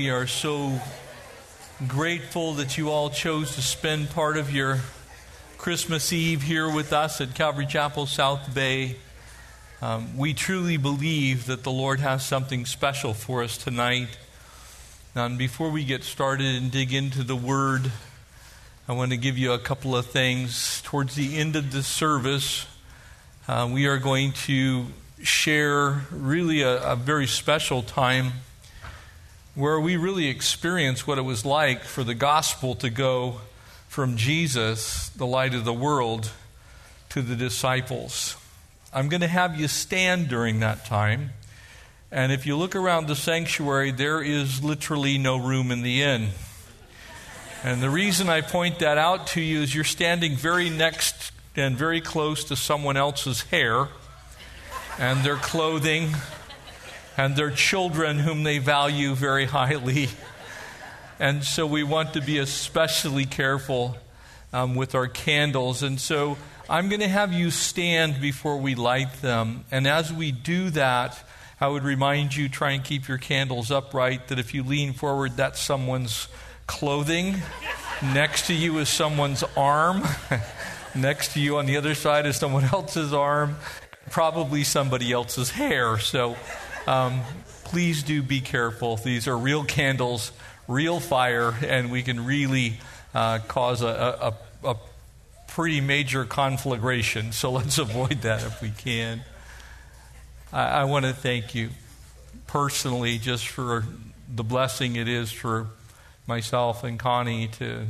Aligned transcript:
We 0.00 0.10
are 0.10 0.28
so 0.28 0.80
grateful 1.88 2.52
that 2.52 2.78
you 2.78 2.88
all 2.88 3.10
chose 3.10 3.56
to 3.56 3.62
spend 3.62 4.10
part 4.10 4.36
of 4.36 4.52
your 4.52 4.78
Christmas 5.56 6.12
Eve 6.12 6.42
here 6.42 6.72
with 6.72 6.92
us 6.92 7.20
at 7.20 7.34
Calvary 7.34 7.66
Chapel 7.66 8.06
South 8.06 8.54
Bay. 8.54 8.94
Um, 9.82 10.16
we 10.16 10.34
truly 10.34 10.76
believe 10.76 11.46
that 11.46 11.64
the 11.64 11.72
Lord 11.72 11.98
has 11.98 12.24
something 12.24 12.64
special 12.64 13.12
for 13.12 13.42
us 13.42 13.58
tonight. 13.58 14.16
And 15.16 15.36
before 15.36 15.68
we 15.68 15.82
get 15.82 16.04
started 16.04 16.46
and 16.46 16.70
dig 16.70 16.94
into 16.94 17.24
the 17.24 17.34
Word, 17.34 17.90
I 18.86 18.92
want 18.92 19.10
to 19.10 19.16
give 19.16 19.36
you 19.36 19.50
a 19.50 19.58
couple 19.58 19.96
of 19.96 20.06
things. 20.06 20.80
Towards 20.82 21.16
the 21.16 21.36
end 21.38 21.56
of 21.56 21.72
the 21.72 21.82
service, 21.82 22.66
uh, 23.48 23.68
we 23.68 23.86
are 23.86 23.98
going 23.98 24.30
to 24.46 24.86
share 25.24 26.02
really 26.12 26.62
a, 26.62 26.92
a 26.92 26.94
very 26.94 27.26
special 27.26 27.82
time 27.82 28.34
where 29.58 29.80
we 29.80 29.96
really 29.96 30.28
experience 30.28 31.04
what 31.04 31.18
it 31.18 31.22
was 31.22 31.44
like 31.44 31.82
for 31.82 32.04
the 32.04 32.14
gospel 32.14 32.76
to 32.76 32.88
go 32.88 33.40
from 33.88 34.16
Jesus, 34.16 35.08
the 35.08 35.26
light 35.26 35.52
of 35.52 35.64
the 35.64 35.72
world, 35.72 36.30
to 37.08 37.22
the 37.22 37.34
disciples. 37.34 38.36
I'm 38.92 39.08
going 39.08 39.20
to 39.22 39.26
have 39.26 39.58
you 39.58 39.66
stand 39.66 40.28
during 40.28 40.60
that 40.60 40.86
time. 40.86 41.30
And 42.12 42.30
if 42.30 42.46
you 42.46 42.56
look 42.56 42.76
around 42.76 43.08
the 43.08 43.16
sanctuary, 43.16 43.90
there 43.90 44.22
is 44.22 44.62
literally 44.62 45.18
no 45.18 45.36
room 45.36 45.72
in 45.72 45.82
the 45.82 46.02
inn. 46.04 46.28
And 47.64 47.82
the 47.82 47.90
reason 47.90 48.28
I 48.28 48.42
point 48.42 48.78
that 48.78 48.96
out 48.96 49.26
to 49.28 49.40
you 49.40 49.62
is 49.62 49.74
you're 49.74 49.82
standing 49.82 50.36
very 50.36 50.70
next 50.70 51.32
and 51.56 51.76
very 51.76 52.00
close 52.00 52.44
to 52.44 52.54
someone 52.54 52.96
else's 52.96 53.42
hair 53.42 53.88
and 55.00 55.24
their 55.24 55.34
clothing 55.34 56.14
and 57.18 57.34
their 57.34 57.50
children 57.50 58.20
whom 58.20 58.44
they 58.44 58.58
value 58.58 59.14
very 59.14 59.44
highly. 59.44 60.08
And 61.18 61.42
so 61.42 61.66
we 61.66 61.82
want 61.82 62.12
to 62.12 62.20
be 62.20 62.38
especially 62.38 63.24
careful 63.24 63.96
um, 64.52 64.76
with 64.76 64.94
our 64.94 65.08
candles. 65.08 65.82
And 65.82 66.00
so 66.00 66.38
I'm 66.70 66.88
going 66.88 67.00
to 67.00 67.08
have 67.08 67.32
you 67.32 67.50
stand 67.50 68.20
before 68.20 68.58
we 68.58 68.76
light 68.76 69.20
them. 69.20 69.64
And 69.72 69.88
as 69.88 70.12
we 70.12 70.30
do 70.30 70.70
that, 70.70 71.18
I 71.60 71.66
would 71.66 71.82
remind 71.82 72.36
you 72.36 72.48
try 72.48 72.70
and 72.70 72.84
keep 72.84 73.08
your 73.08 73.18
candles 73.18 73.72
upright, 73.72 74.28
that 74.28 74.38
if 74.38 74.54
you 74.54 74.62
lean 74.62 74.92
forward, 74.92 75.36
that's 75.36 75.60
someone's 75.60 76.28
clothing. 76.68 77.34
Next 78.00 78.46
to 78.46 78.54
you 78.54 78.78
is 78.78 78.88
someone's 78.88 79.42
arm. 79.56 80.04
Next 80.94 81.32
to 81.32 81.40
you 81.40 81.58
on 81.58 81.66
the 81.66 81.78
other 81.78 81.96
side 81.96 82.26
is 82.26 82.36
someone 82.36 82.64
else's 82.64 83.12
arm, 83.12 83.56
probably 84.10 84.62
somebody 84.62 85.10
else's 85.10 85.50
hair. 85.50 85.98
So 85.98 86.36
um, 86.88 87.20
please 87.64 88.02
do 88.02 88.22
be 88.22 88.40
careful. 88.40 88.96
These 88.96 89.28
are 89.28 89.36
real 89.36 89.62
candles, 89.62 90.32
real 90.66 91.00
fire, 91.00 91.54
and 91.62 91.92
we 91.92 92.02
can 92.02 92.24
really 92.24 92.78
uh, 93.14 93.40
cause 93.46 93.82
a, 93.82 94.34
a, 94.64 94.68
a 94.70 94.76
pretty 95.48 95.82
major 95.82 96.24
conflagration. 96.24 97.32
So 97.32 97.50
let's 97.52 97.76
avoid 97.76 98.22
that 98.22 98.42
if 98.42 98.62
we 98.62 98.70
can. 98.70 99.22
I, 100.50 100.62
I 100.62 100.84
want 100.84 101.04
to 101.04 101.12
thank 101.12 101.54
you 101.54 101.68
personally 102.46 103.18
just 103.18 103.46
for 103.46 103.84
the 104.34 104.44
blessing 104.44 104.96
it 104.96 105.08
is 105.08 105.30
for 105.30 105.66
myself 106.26 106.84
and 106.84 106.98
Connie 106.98 107.48
to 107.48 107.86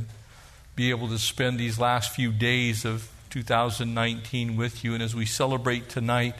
be 0.75 0.89
able 0.89 1.07
to 1.07 1.19
spend 1.19 1.57
these 1.57 1.79
last 1.79 2.13
few 2.13 2.33
days 2.33 2.83
of 2.83 3.09
2019 3.29 4.57
with 4.57 4.83
you. 4.83 4.93
And 4.93 5.01
as 5.01 5.15
we 5.15 5.25
celebrate 5.25 5.87
tonight, 5.87 6.35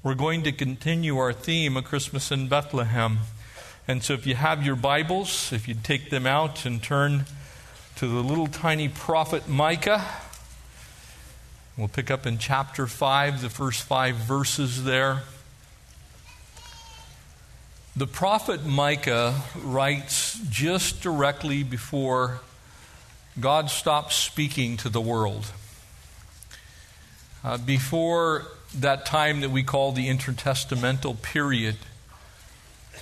we're 0.00 0.14
going 0.14 0.44
to 0.44 0.52
continue 0.52 1.18
our 1.18 1.32
theme 1.32 1.76
of 1.76 1.82
Christmas 1.82 2.30
in 2.30 2.46
Bethlehem. 2.46 3.18
And 3.88 4.00
so, 4.00 4.14
if 4.14 4.28
you 4.28 4.36
have 4.36 4.64
your 4.64 4.76
Bibles, 4.76 5.52
if 5.52 5.66
you 5.66 5.74
take 5.74 6.10
them 6.10 6.24
out 6.24 6.64
and 6.64 6.80
turn 6.80 7.24
to 7.96 8.06
the 8.06 8.22
little 8.22 8.46
tiny 8.46 8.88
prophet 8.88 9.48
Micah, 9.48 10.04
we'll 11.76 11.88
pick 11.88 12.12
up 12.12 12.26
in 12.26 12.38
chapter 12.38 12.86
5, 12.86 13.42
the 13.42 13.50
first 13.50 13.82
five 13.82 14.14
verses 14.14 14.84
there. 14.84 15.22
The 17.96 18.06
prophet 18.06 18.64
Micah 18.64 19.42
writes 19.56 20.38
just 20.48 21.02
directly 21.02 21.64
before 21.64 22.38
God 23.40 23.68
stops 23.68 24.14
speaking 24.14 24.76
to 24.76 24.88
the 24.88 25.00
world. 25.00 25.50
Uh, 27.42 27.58
before 27.58 28.46
that 28.80 29.06
time 29.06 29.40
that 29.40 29.50
we 29.50 29.62
call 29.62 29.92
the 29.92 30.08
intertestamental 30.08 31.20
period, 31.22 31.76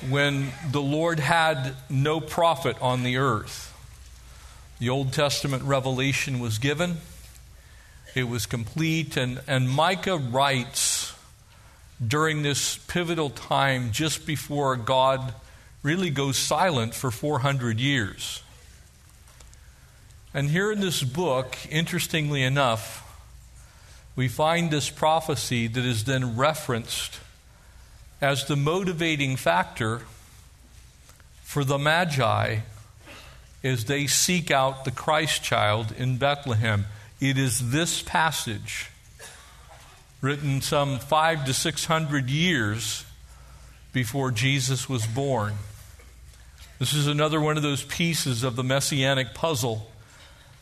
when 0.08 0.52
the 0.70 0.80
Lord 0.80 1.20
had 1.20 1.74
no 1.88 2.20
prophet 2.20 2.76
on 2.80 3.02
the 3.02 3.16
earth. 3.16 3.72
The 4.78 4.90
Old 4.90 5.12
Testament 5.12 5.62
revelation 5.62 6.38
was 6.38 6.58
given, 6.58 6.98
it 8.14 8.24
was 8.24 8.46
complete, 8.46 9.16
and, 9.16 9.40
and 9.46 9.68
Micah 9.68 10.16
writes 10.16 11.14
during 12.04 12.42
this 12.42 12.76
pivotal 12.76 13.30
time 13.30 13.90
just 13.90 14.26
before 14.26 14.76
God 14.76 15.34
really 15.82 16.10
goes 16.10 16.36
silent 16.36 16.94
for 16.94 17.10
400 17.10 17.80
years. 17.80 18.42
And 20.34 20.50
here 20.50 20.70
in 20.70 20.80
this 20.80 21.02
book, 21.02 21.56
interestingly 21.70 22.42
enough, 22.42 23.05
we 24.16 24.28
find 24.28 24.70
this 24.70 24.88
prophecy 24.88 25.68
that 25.68 25.84
is 25.84 26.04
then 26.04 26.36
referenced 26.36 27.20
as 28.20 28.46
the 28.46 28.56
motivating 28.56 29.36
factor 29.36 30.00
for 31.42 31.64
the 31.64 31.78
Magi 31.78 32.60
as 33.62 33.84
they 33.84 34.06
seek 34.06 34.50
out 34.50 34.84
the 34.84 34.90
Christ 34.90 35.42
child 35.42 35.92
in 35.96 36.16
Bethlehem. 36.16 36.86
It 37.20 37.36
is 37.36 37.70
this 37.70 38.02
passage, 38.02 38.90
written 40.22 40.62
some 40.62 40.98
five 40.98 41.44
to 41.44 41.52
six 41.52 41.84
hundred 41.84 42.30
years 42.30 43.04
before 43.92 44.30
Jesus 44.30 44.88
was 44.88 45.06
born. 45.06 45.54
This 46.78 46.92
is 46.92 47.06
another 47.06 47.40
one 47.40 47.56
of 47.56 47.62
those 47.62 47.82
pieces 47.84 48.42
of 48.42 48.56
the 48.56 48.64
messianic 48.64 49.34
puzzle 49.34 49.90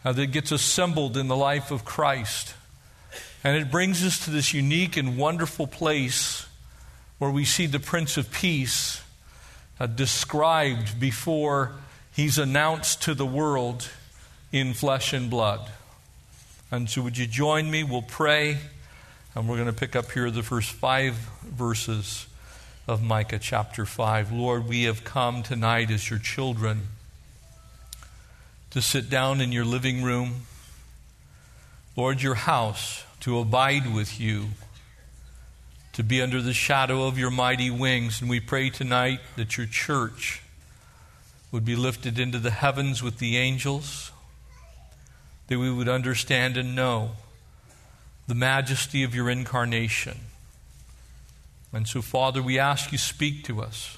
uh, 0.04 0.12
that 0.12 0.26
gets 0.26 0.52
assembled 0.52 1.16
in 1.16 1.28
the 1.28 1.36
life 1.36 1.70
of 1.70 1.84
Christ. 1.84 2.54
And 3.44 3.58
it 3.58 3.70
brings 3.70 4.02
us 4.02 4.24
to 4.24 4.30
this 4.30 4.54
unique 4.54 4.96
and 4.96 5.18
wonderful 5.18 5.66
place 5.66 6.46
where 7.18 7.30
we 7.30 7.44
see 7.44 7.66
the 7.66 7.78
Prince 7.78 8.16
of 8.16 8.32
Peace 8.32 9.02
uh, 9.78 9.86
described 9.86 10.98
before 10.98 11.72
he's 12.10 12.38
announced 12.38 13.02
to 13.02 13.12
the 13.12 13.26
world 13.26 13.90
in 14.50 14.72
flesh 14.72 15.12
and 15.12 15.28
blood. 15.28 15.60
And 16.70 16.88
so, 16.88 17.02
would 17.02 17.18
you 17.18 17.26
join 17.26 17.70
me? 17.70 17.84
We'll 17.84 18.00
pray, 18.00 18.56
and 19.34 19.46
we're 19.46 19.56
going 19.56 19.68
to 19.68 19.78
pick 19.78 19.94
up 19.94 20.10
here 20.10 20.30
the 20.30 20.42
first 20.42 20.72
five 20.72 21.14
verses 21.42 22.26
of 22.88 23.02
Micah 23.02 23.38
chapter 23.38 23.84
5. 23.84 24.32
Lord, 24.32 24.66
we 24.66 24.84
have 24.84 25.04
come 25.04 25.42
tonight 25.42 25.90
as 25.90 26.08
your 26.08 26.18
children 26.18 26.88
to 28.70 28.80
sit 28.80 29.10
down 29.10 29.42
in 29.42 29.52
your 29.52 29.66
living 29.66 30.02
room. 30.02 30.46
Lord, 31.94 32.22
your 32.22 32.34
house 32.34 33.03
to 33.24 33.38
abide 33.38 33.94
with 33.94 34.20
you, 34.20 34.48
to 35.94 36.02
be 36.02 36.20
under 36.20 36.42
the 36.42 36.52
shadow 36.52 37.06
of 37.06 37.18
your 37.18 37.30
mighty 37.30 37.70
wings. 37.70 38.20
And 38.20 38.28
we 38.28 38.38
pray 38.38 38.68
tonight 38.68 39.20
that 39.36 39.56
your 39.56 39.66
church 39.66 40.42
would 41.50 41.64
be 41.64 41.74
lifted 41.74 42.18
into 42.18 42.38
the 42.38 42.50
heavens 42.50 43.02
with 43.02 43.20
the 43.20 43.38
angels, 43.38 44.12
that 45.46 45.58
we 45.58 45.72
would 45.72 45.88
understand 45.88 46.58
and 46.58 46.76
know 46.76 47.12
the 48.26 48.34
majesty 48.34 49.02
of 49.02 49.14
your 49.14 49.30
incarnation. 49.30 50.18
And 51.72 51.88
so, 51.88 52.02
Father, 52.02 52.42
we 52.42 52.58
ask 52.58 52.92
you 52.92 52.98
speak 52.98 53.42
to 53.44 53.62
us. 53.62 53.96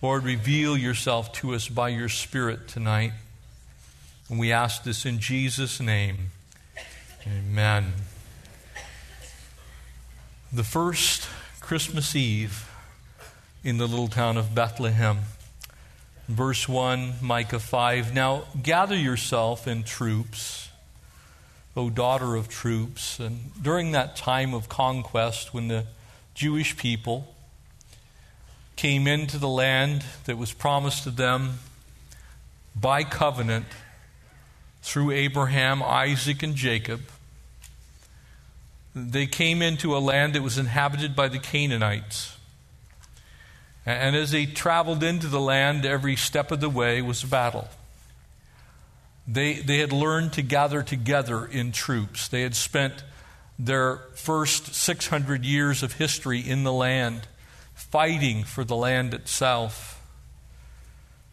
Lord, 0.00 0.24
reveal 0.24 0.78
yourself 0.78 1.30
to 1.34 1.54
us 1.54 1.68
by 1.68 1.90
your 1.90 2.08
Spirit 2.08 2.68
tonight. 2.68 3.12
And 4.30 4.38
we 4.38 4.50
ask 4.50 4.82
this 4.82 5.04
in 5.04 5.18
Jesus' 5.18 5.78
name. 5.78 6.30
Amen 7.26 7.92
the 10.54 10.62
first 10.62 11.28
Christmas 11.58 12.14
Eve 12.14 12.70
in 13.64 13.78
the 13.78 13.88
little 13.88 14.06
town 14.06 14.36
of 14.36 14.54
Bethlehem. 14.54 15.18
Verse 16.28 16.68
1, 16.68 17.14
Micah 17.20 17.58
5. 17.58 18.14
Now 18.14 18.44
gather 18.62 18.94
yourself 18.94 19.66
in 19.66 19.82
troops, 19.82 20.68
O 21.76 21.90
daughter 21.90 22.36
of 22.36 22.48
troops. 22.48 23.18
And 23.18 23.50
during 23.60 23.90
that 23.92 24.14
time 24.14 24.54
of 24.54 24.68
conquest, 24.68 25.52
when 25.52 25.66
the 25.66 25.86
Jewish 26.34 26.76
people 26.76 27.34
came 28.76 29.08
into 29.08 29.38
the 29.38 29.48
land 29.48 30.04
that 30.26 30.38
was 30.38 30.52
promised 30.52 31.02
to 31.02 31.10
them 31.10 31.58
by 32.76 33.02
covenant 33.02 33.66
through 34.82 35.10
Abraham, 35.10 35.82
Isaac, 35.82 36.44
and 36.44 36.54
Jacob, 36.54 37.00
they 38.94 39.26
came 39.26 39.60
into 39.60 39.96
a 39.96 39.98
land 39.98 40.34
that 40.34 40.42
was 40.42 40.58
inhabited 40.58 41.16
by 41.16 41.28
the 41.28 41.38
Canaanites. 41.38 42.36
And 43.86 44.16
as 44.16 44.30
they 44.30 44.46
traveled 44.46 45.02
into 45.02 45.26
the 45.26 45.40
land, 45.40 45.84
every 45.84 46.16
step 46.16 46.50
of 46.50 46.60
the 46.60 46.70
way 46.70 47.02
was 47.02 47.22
a 47.22 47.26
battle. 47.26 47.68
They, 49.26 49.54
they 49.54 49.78
had 49.78 49.92
learned 49.92 50.34
to 50.34 50.42
gather 50.42 50.82
together 50.82 51.44
in 51.44 51.72
troops. 51.72 52.28
They 52.28 52.42
had 52.42 52.54
spent 52.54 53.04
their 53.58 53.96
first 54.14 54.74
600 54.74 55.44
years 55.44 55.82
of 55.82 55.94
history 55.94 56.40
in 56.40 56.64
the 56.64 56.72
land, 56.72 57.26
fighting 57.74 58.44
for 58.44 58.64
the 58.64 58.76
land 58.76 59.12
itself. 59.12 60.00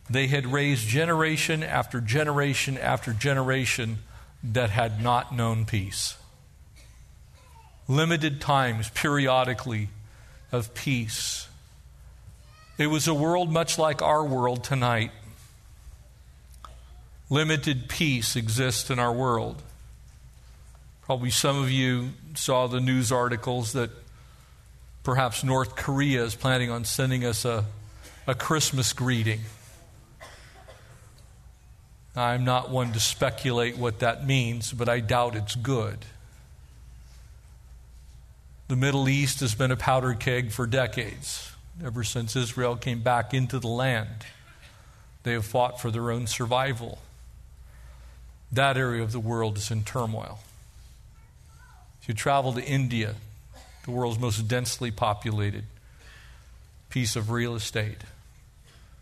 They 0.09 0.27
had 0.27 0.45
raised 0.47 0.87
generation 0.87 1.63
after 1.63 2.01
generation 2.01 2.77
after 2.77 3.13
generation 3.13 3.99
that 4.43 4.71
had 4.71 5.01
not 5.01 5.33
known 5.33 5.65
peace. 5.65 6.17
Limited 7.91 8.39
times, 8.39 8.89
periodically, 8.91 9.89
of 10.49 10.73
peace. 10.73 11.49
It 12.77 12.87
was 12.87 13.05
a 13.05 13.13
world 13.13 13.51
much 13.51 13.77
like 13.77 14.01
our 14.01 14.23
world 14.23 14.63
tonight. 14.63 15.11
Limited 17.29 17.89
peace 17.89 18.37
exists 18.37 18.89
in 18.89 18.97
our 18.97 19.11
world. 19.11 19.61
Probably 21.01 21.31
some 21.31 21.61
of 21.61 21.69
you 21.69 22.11
saw 22.33 22.67
the 22.67 22.79
news 22.79 23.11
articles 23.11 23.73
that 23.73 23.89
perhaps 25.03 25.43
North 25.43 25.75
Korea 25.75 26.23
is 26.23 26.33
planning 26.33 26.71
on 26.71 26.85
sending 26.85 27.25
us 27.25 27.43
a, 27.43 27.65
a 28.25 28.35
Christmas 28.35 28.93
greeting. 28.93 29.41
I'm 32.15 32.45
not 32.45 32.69
one 32.69 32.93
to 32.93 33.01
speculate 33.01 33.77
what 33.77 33.99
that 33.99 34.25
means, 34.25 34.71
but 34.71 34.87
I 34.87 35.01
doubt 35.01 35.35
it's 35.35 35.55
good. 35.55 36.05
The 38.71 38.77
Middle 38.77 39.09
East 39.09 39.41
has 39.41 39.53
been 39.53 39.69
a 39.71 39.75
powder 39.75 40.13
keg 40.13 40.51
for 40.51 40.65
decades, 40.65 41.51
ever 41.83 42.05
since 42.05 42.37
Israel 42.37 42.77
came 42.77 43.01
back 43.01 43.33
into 43.33 43.59
the 43.59 43.67
land. 43.67 44.25
They 45.23 45.33
have 45.33 45.43
fought 45.43 45.81
for 45.81 45.91
their 45.91 46.09
own 46.09 46.25
survival. 46.25 46.99
That 48.49 48.77
area 48.77 49.03
of 49.03 49.11
the 49.11 49.19
world 49.19 49.57
is 49.57 49.71
in 49.71 49.83
turmoil. 49.83 50.39
If 52.01 52.07
you 52.07 52.13
travel 52.13 52.53
to 52.53 52.63
India, 52.63 53.15
the 53.83 53.91
world's 53.91 54.17
most 54.17 54.47
densely 54.47 54.89
populated 54.89 55.65
piece 56.89 57.17
of 57.17 57.29
real 57.29 57.55
estate, 57.55 58.05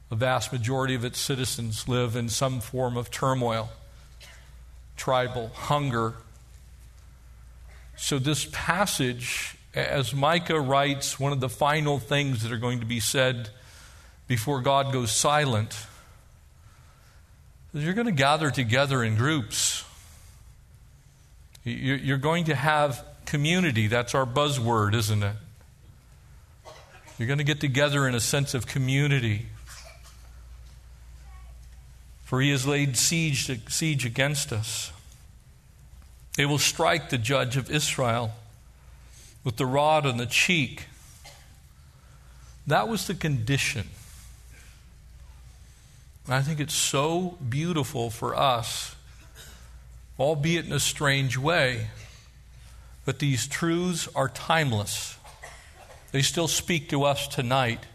a 0.10 0.16
vast 0.16 0.52
majority 0.52 0.96
of 0.96 1.06
its 1.06 1.20
citizens 1.20 1.88
live 1.88 2.16
in 2.16 2.28
some 2.28 2.60
form 2.60 2.98
of 2.98 3.12
turmoil, 3.12 3.70
tribal, 4.98 5.50
hunger. 5.50 6.16
So, 7.96 8.18
this 8.18 8.48
passage, 8.52 9.58
as 9.74 10.14
Micah 10.14 10.60
writes, 10.60 11.20
one 11.20 11.32
of 11.32 11.40
the 11.40 11.50
final 11.50 12.00
things 12.00 12.44
that 12.44 12.52
are 12.52 12.58
going 12.58 12.80
to 12.80 12.86
be 12.86 13.00
said 13.00 13.50
before 14.28 14.62
God 14.62 14.92
goes 14.92 15.12
silent 15.12 15.86
is 17.74 17.84
you're 17.84 17.94
going 17.94 18.08
to 18.08 18.12
gather 18.12 18.50
together 18.50 19.04
in 19.04 19.16
groups. 19.16 19.84
You're 21.64 22.18
going 22.18 22.46
to 22.46 22.56
have 22.56 23.06
community. 23.26 23.88
That's 23.88 24.16
our 24.16 24.26
buzzword, 24.26 24.96
isn't 24.96 25.22
it? 25.22 25.36
You're 27.18 27.28
going 27.28 27.38
to 27.38 27.44
get 27.44 27.60
together 27.60 28.08
in 28.08 28.16
a 28.16 28.20
sense 28.20 28.54
of 28.54 28.66
community. 28.66 29.48
For 32.24 32.42
he 32.42 32.50
has 32.52 32.66
laid 32.66 32.98
siege, 32.98 33.52
siege 33.70 34.06
against 34.06 34.52
us. 34.52 34.92
They 36.38 36.46
will 36.46 36.58
strike 36.58 37.10
the 37.10 37.18
judge 37.18 37.58
of 37.58 37.70
Israel 37.70 38.32
with 39.44 39.58
the 39.58 39.66
rod 39.66 40.06
on 40.06 40.18
the 40.18 40.26
cheek. 40.26 40.86
That 42.68 42.88
was 42.88 43.08
the 43.08 43.16
condition. 43.16 43.88
I 46.28 46.42
think 46.42 46.60
it's 46.60 46.76
so 46.76 47.38
beautiful 47.50 48.10
for 48.10 48.36
us, 48.36 48.96
albeit 50.20 50.66
in 50.66 50.72
a 50.74 50.80
strange 50.80 51.38
way, 51.38 51.88
but 53.06 53.20
these 53.20 53.48
truths 53.48 54.08
are 54.16 54.30
timeless. 54.30 55.18
They 56.12 56.22
still 56.22 56.48
speak 56.48 56.90
to 56.90 57.04
us 57.04 57.28
tonight 57.28 57.86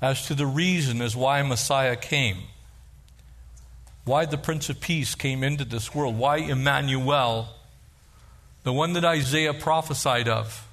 as 0.00 0.26
to 0.26 0.34
the 0.34 0.46
reason 0.46 1.02
as 1.02 1.16
why 1.16 1.42
Messiah 1.42 1.96
came 1.96 2.38
why 4.04 4.24
the 4.24 4.38
Prince 4.38 4.68
of 4.68 4.80
Peace 4.80 5.14
came 5.14 5.44
into 5.44 5.64
this 5.64 5.94
world, 5.94 6.18
why 6.18 6.38
Emmanuel, 6.38 7.48
the 8.62 8.72
one 8.72 8.92
that 8.94 9.04
Isaiah 9.04 9.54
prophesied 9.54 10.28
of 10.28 10.66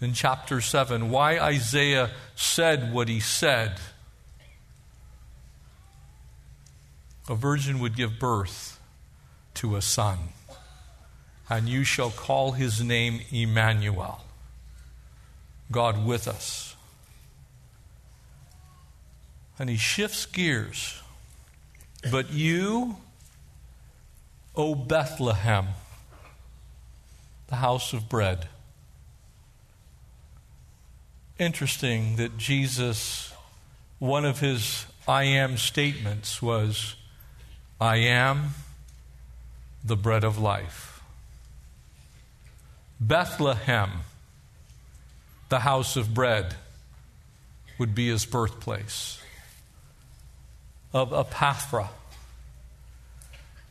in 0.00 0.14
chapter 0.14 0.60
7, 0.60 1.10
why 1.10 1.38
Isaiah 1.38 2.10
said 2.34 2.92
what 2.92 3.08
he 3.08 3.20
said. 3.20 3.78
A 7.28 7.34
virgin 7.34 7.78
would 7.80 7.94
give 7.94 8.18
birth 8.18 8.80
to 9.54 9.76
a 9.76 9.82
son, 9.82 10.18
and 11.48 11.68
you 11.68 11.84
shall 11.84 12.10
call 12.10 12.52
his 12.52 12.82
name 12.82 13.20
Emmanuel, 13.30 14.24
God 15.70 16.04
with 16.04 16.26
us. 16.26 16.74
And 19.58 19.68
he 19.68 19.76
shifts 19.76 20.24
gears 20.24 21.00
but 22.08 22.32
you, 22.32 22.96
O 24.56 24.74
Bethlehem, 24.74 25.66
the 27.50 27.56
house 27.56 27.92
of 27.92 28.08
bread. 28.08 28.46
Interesting 31.38 32.16
that 32.16 32.38
Jesus, 32.38 33.32
one 33.98 34.24
of 34.24 34.38
his 34.38 34.86
I 35.08 35.24
am 35.24 35.56
statements 35.56 36.40
was, 36.40 36.94
I 37.80 37.96
am 37.96 38.50
the 39.84 39.96
bread 39.96 40.22
of 40.22 40.38
life. 40.38 41.02
Bethlehem, 43.00 43.90
the 45.48 45.60
house 45.60 45.96
of 45.96 46.14
bread, 46.14 46.54
would 47.78 47.94
be 47.94 48.08
his 48.08 48.26
birthplace 48.26 49.20
of 50.92 51.10
Ephrathah. 51.10 51.88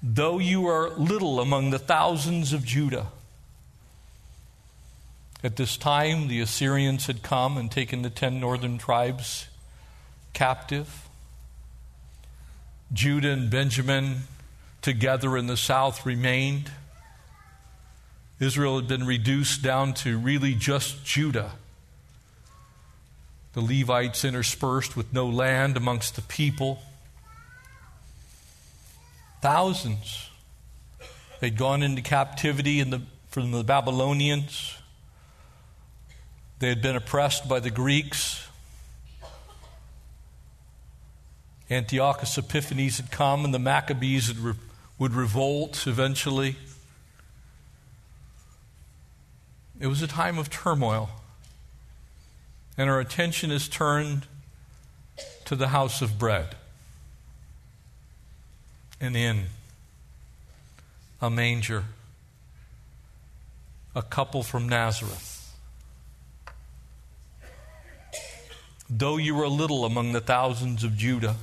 Though 0.02 0.40
you 0.40 0.68
are 0.68 0.90
little 0.90 1.40
among 1.40 1.70
the 1.70 1.80
thousands 1.80 2.52
of 2.52 2.66
Judah, 2.66 3.08
at 5.44 5.56
this 5.56 5.78
time 5.78 6.28
the 6.28 6.42
Assyrians 6.42 7.08
had 7.08 7.24
come 7.24 7.58
and 7.58 7.72
taken 7.72 8.02
the 8.02 8.10
ten 8.10 8.40
northern 8.40 8.78
tribes 8.78 9.48
captive. 10.34 11.08
Judah 12.92 13.32
and 13.32 13.50
Benjamin 13.50 14.22
together 14.82 15.38
in 15.38 15.48
the 15.48 15.58
south 15.58 16.06
remained. 16.06 16.72
Israel 18.40 18.78
had 18.78 18.88
been 18.88 19.06
reduced 19.06 19.62
down 19.62 19.94
to 19.96 20.18
really 20.18 20.56
just 20.56 21.06
Judah. 21.06 21.52
The 23.54 23.62
Levites 23.62 24.24
interspersed 24.24 24.96
with 24.96 25.12
no 25.14 25.28
land 25.28 25.76
amongst 25.76 26.16
the 26.16 26.22
people. 26.22 26.82
Thousands. 29.42 30.30
They'd 31.40 31.58
gone 31.58 31.84
into 31.84 32.02
captivity 32.02 32.82
the, 32.84 33.02
from 33.30 33.52
the 33.52 33.64
Babylonians. 33.64 34.76
They 36.60 36.68
had 36.68 36.82
been 36.82 36.98
oppressed 36.98 37.48
by 37.48 37.62
the 37.62 37.70
Greeks. 37.70 38.46
Antiochus 41.72 42.38
Epiphanes 42.38 42.98
had 42.98 43.12
come, 43.12 43.46
and 43.46 43.54
the 43.54 43.60
Maccabees 43.60 44.38
re- 44.38 44.54
would 44.98 45.14
revolt 45.14 45.88
eventually. 45.88 46.58
It 49.80 49.88
was 49.88 50.02
a 50.02 50.08
time 50.08 50.38
of 50.38 50.50
turmoil. 50.50 51.10
And 52.78 52.90
our 52.90 53.00
attention 53.00 53.52
is 53.52 53.70
turned 53.70 54.26
to 55.46 55.56
the 55.56 55.70
house 55.70 56.02
of 56.02 56.20
bread 56.20 56.56
an 59.02 59.16
inn, 59.16 59.46
a 61.22 61.30
manger, 61.30 61.86
a 63.96 64.02
couple 64.02 64.44
from 64.44 64.68
Nazareth. 64.68 65.39
Though 68.90 69.18
you 69.18 69.36
were 69.36 69.48
little 69.48 69.86
among 69.86 70.14
the 70.14 70.22
thousands 70.22 70.84
of 70.84 70.98
Judah, 70.98 71.36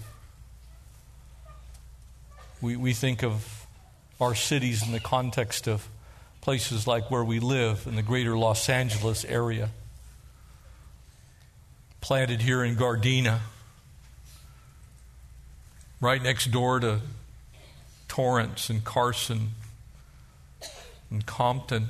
we, 2.61 2.75
we 2.75 2.93
think 2.93 3.23
of 3.23 3.67
our 4.21 4.35
cities 4.35 4.85
in 4.85 4.91
the 4.91 4.99
context 4.99 5.69
of 5.69 5.87
places 6.41 6.89
like 6.89 7.09
where 7.09 7.23
we 7.23 7.39
live 7.39 7.87
in 7.87 7.95
the 7.95 8.03
greater 8.03 8.37
Los 8.37 8.69
Angeles 8.69 9.25
area. 9.25 9.71
Planted 12.01 12.43
here 12.43 12.65
in 12.65 12.75
Gardena, 12.75 13.41
right 16.01 16.23
next 16.23 16.51
door 16.51 16.81
to 16.81 17.01
Torrance 18.09 18.71
and 18.71 18.85
Carson 18.85 19.51
and 21.11 21.25
Compton 21.27 21.89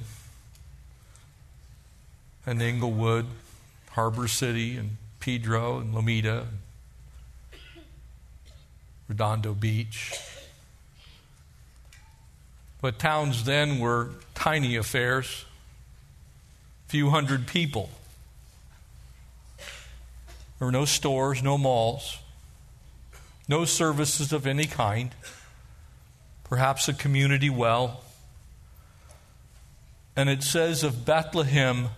and 2.44 2.60
Inglewood, 2.60 3.26
Harbor 3.90 4.28
City 4.28 4.76
and 4.76 4.96
Pedro 5.26 5.80
and 5.80 5.92
Lomita, 5.92 6.46
Redondo 9.08 9.54
Beach. 9.54 10.14
But 12.80 13.00
towns 13.00 13.42
then 13.42 13.80
were 13.80 14.10
tiny 14.36 14.76
affairs, 14.76 15.44
few 16.86 17.10
hundred 17.10 17.48
people. 17.48 17.90
There 20.60 20.66
were 20.66 20.70
no 20.70 20.84
stores, 20.84 21.42
no 21.42 21.58
malls, 21.58 22.18
no 23.48 23.64
services 23.64 24.32
of 24.32 24.46
any 24.46 24.66
kind, 24.66 25.10
perhaps 26.44 26.88
a 26.88 26.94
community 26.94 27.50
well. 27.50 28.04
And 30.14 30.28
it 30.28 30.44
says 30.44 30.84
of 30.84 31.04
Bethlehem, 31.04 31.88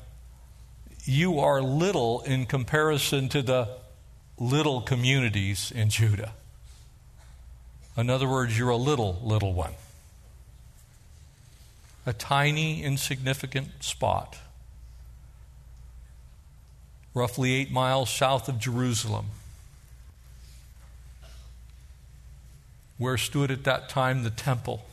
you 1.04 1.38
are 1.40 1.62
little 1.62 2.20
in 2.22 2.46
comparison 2.46 3.28
to 3.30 3.42
the 3.42 3.68
little 4.38 4.80
communities 4.80 5.72
in 5.74 5.90
Judah. 5.90 6.32
In 7.96 8.10
other 8.10 8.28
words, 8.28 8.56
you're 8.56 8.70
a 8.70 8.76
little, 8.76 9.20
little 9.24 9.52
one. 9.52 9.72
A 12.06 12.12
tiny, 12.12 12.82
insignificant 12.82 13.82
spot, 13.82 14.38
roughly 17.12 17.54
eight 17.54 17.70
miles 17.70 18.08
south 18.08 18.48
of 18.48 18.58
Jerusalem, 18.58 19.26
where 22.98 23.16
stood 23.16 23.50
at 23.50 23.64
that 23.64 23.88
time 23.88 24.22
the 24.22 24.30
temple 24.30 24.86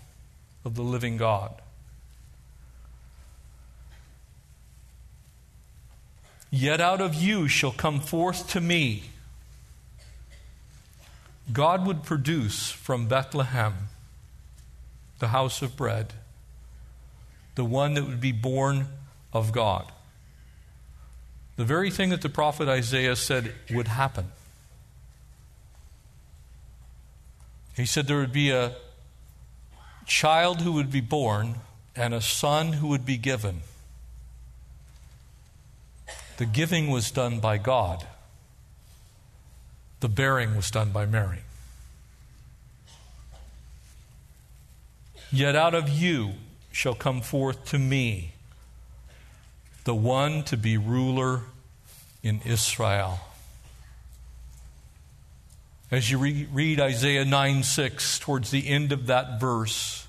of 0.65 0.75
the 0.75 0.81
living 0.81 1.17
God. 1.17 1.61
Yet 6.51 6.79
out 6.79 7.01
of 7.01 7.15
you 7.15 7.47
shall 7.47 7.71
come 7.71 7.99
forth 7.99 8.49
to 8.51 8.61
me. 8.61 9.03
God 11.51 11.85
would 11.85 12.03
produce 12.03 12.71
from 12.71 13.07
Bethlehem 13.07 13.89
the 15.19 15.27
house 15.29 15.61
of 15.61 15.77
bread, 15.77 16.13
the 17.55 17.65
one 17.65 17.93
that 17.93 18.05
would 18.05 18.21
be 18.21 18.31
born 18.31 18.87
of 19.33 19.51
God. 19.51 19.91
The 21.55 21.65
very 21.65 21.89
thing 21.91 22.09
that 22.09 22.21
the 22.21 22.29
prophet 22.29 22.67
Isaiah 22.67 23.15
said 23.15 23.53
would 23.71 23.87
happen. 23.87 24.31
He 27.75 27.85
said 27.85 28.07
there 28.07 28.17
would 28.17 28.33
be 28.33 28.51
a 28.51 28.75
child 30.05 30.61
who 30.61 30.73
would 30.73 30.91
be 30.91 31.01
born 31.01 31.55
and 31.95 32.13
a 32.13 32.21
son 32.21 32.73
who 32.73 32.87
would 32.87 33.05
be 33.05 33.17
given. 33.17 33.61
The 36.37 36.45
giving 36.45 36.89
was 36.89 37.11
done 37.11 37.39
by 37.39 37.57
God, 37.57 38.05
the 40.01 40.09
bearing 40.09 40.55
was 40.55 40.69
done 40.69 40.91
by 40.91 41.05
Mary. 41.05 41.39
Yet 45.31 45.55
out 45.55 45.73
of 45.73 45.89
you 45.89 46.33
shall 46.71 46.93
come 46.93 47.21
forth 47.21 47.65
to 47.65 47.79
me 47.79 48.33
the 49.85 49.95
one 49.95 50.43
to 50.43 50.57
be 50.57 50.77
ruler 50.77 51.41
in 52.23 52.41
Israel. 52.43 53.19
As 55.91 56.09
you 56.09 56.17
re- 56.17 56.47
read 56.51 56.79
Isaiah 56.79 57.23
9 57.23 57.63
6, 57.63 58.19
towards 58.19 58.51
the 58.51 58.67
end 58.67 58.91
of 58.91 59.07
that 59.07 59.39
verse, 59.39 60.07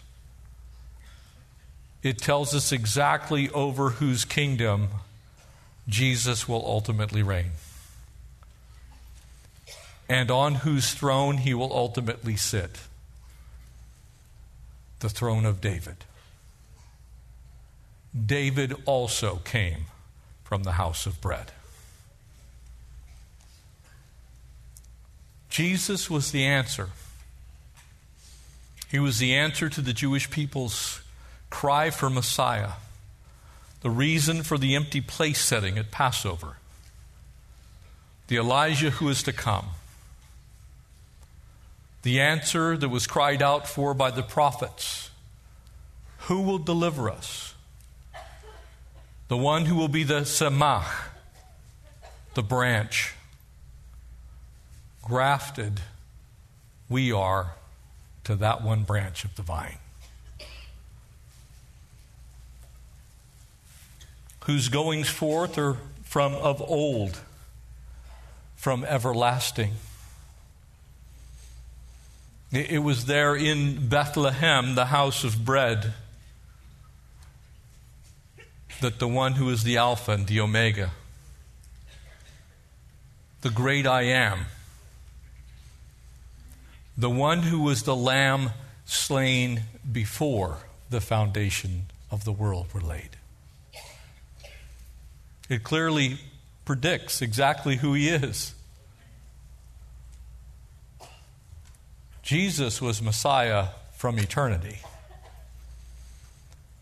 it 2.03 2.19
tells 2.19 2.55
us 2.55 2.73
exactly 2.73 3.51
over 3.51 3.91
whose 3.91 4.25
kingdom 4.25 4.89
Jesus 5.89 6.49
will 6.49 6.65
ultimately 6.67 7.23
reign, 7.23 7.53
and 10.09 10.31
on 10.31 10.57
whose 10.57 10.95
throne 10.95 11.39
he 11.39 11.55
will 11.55 11.73
ultimately 11.73 12.37
sit 12.37 12.81
the 15.01 15.09
throne 15.09 15.45
of 15.45 15.61
David. 15.61 15.97
David 18.25 18.75
also 18.87 19.37
came 19.45 19.87
from 20.43 20.63
the 20.63 20.73
house 20.73 21.07
of 21.07 21.21
bread. 21.21 21.53
Jesus 25.51 26.11
was 26.11 26.33
the 26.33 26.45
answer. 26.45 26.91
He 28.91 28.99
was 28.99 29.19
the 29.19 29.35
answer 29.35 29.69
to 29.69 29.81
the 29.81 29.93
Jewish 29.93 30.31
people's 30.31 31.01
cry 31.51 31.91
for 31.91 32.09
Messiah 32.09 32.73
the 33.87 33.91
reason 33.91 34.43
for 34.43 34.59
the 34.59 34.75
empty 34.75 35.01
place 35.01 35.39
setting 35.39 35.79
at 35.79 35.93
Passover, 35.93 36.57
the 38.27 38.37
Elijah 38.37 38.91
who 38.91 39.09
is 39.09 39.23
to 39.23 39.33
come, 39.33 39.67
the 42.03 42.21
answer 42.21 42.77
that 42.77 42.89
was 42.89 43.07
cried 43.07 43.41
out 43.41 43.69
for 43.69 43.95
by 43.95 44.11
the 44.11 44.25
prophets 44.25 45.11
who 46.23 46.43
will 46.43 46.59
deliver 46.59 47.09
us? 47.09 47.55
The 49.29 49.37
one 49.37 49.67
who 49.67 49.77
will 49.77 49.87
be 49.87 50.03
the 50.03 50.23
Semach, 50.23 50.93
the 52.35 52.43
branch, 52.43 53.15
grafted, 55.01 55.81
we 56.89 57.13
are 57.13 57.53
to 58.25 58.35
that 58.35 58.65
one 58.65 58.83
branch 58.83 59.25
of 59.25 59.37
the 59.37 59.43
vine. 59.43 59.79
Whose 64.47 64.69
goings 64.69 65.09
forth 65.09 65.59
are 65.59 65.77
from 66.05 66.33
of 66.35 66.63
old, 66.63 67.21
from 68.55 68.85
everlasting. 68.85 69.73
It 72.53 72.83
was 72.83 73.07
there 73.07 73.35
in 73.35 73.89
Bethlehem, 73.89 74.77
the 74.77 74.87
house 74.87 75.25
of 75.25 75.45
bread, 75.45 75.95
that 78.81 79.01
the 79.01 79.09
one 79.09 79.33
who 79.33 79.51
is 79.51 79.65
the 79.65 79.79
Alpha 79.79 80.13
and 80.13 80.29
the 80.29 80.39
Omega, 80.39 80.93
the 83.41 83.51
great 83.51 83.85
I 83.85 84.03
am, 84.03 84.47
the 86.97 87.11
one 87.11 87.43
who 87.43 87.61
was 87.61 87.83
the 87.83 87.97
lamb 87.97 88.51
slain 88.85 89.63
before 89.91 90.59
the 90.89 91.01
foundation 91.01 91.87
of 92.13 92.25
the 92.25 92.33
world 92.33 92.73
were 92.73 92.81
laid. 92.81 93.16
It 95.49 95.63
clearly 95.63 96.19
predicts 96.65 97.23
exactly 97.23 97.77
who 97.77 97.95
he 97.95 98.09
is. 98.09 98.55
Jesus 102.23 102.83
was 102.83 103.01
Messiah 103.01 103.69
from 103.95 104.19
eternity. 104.19 104.79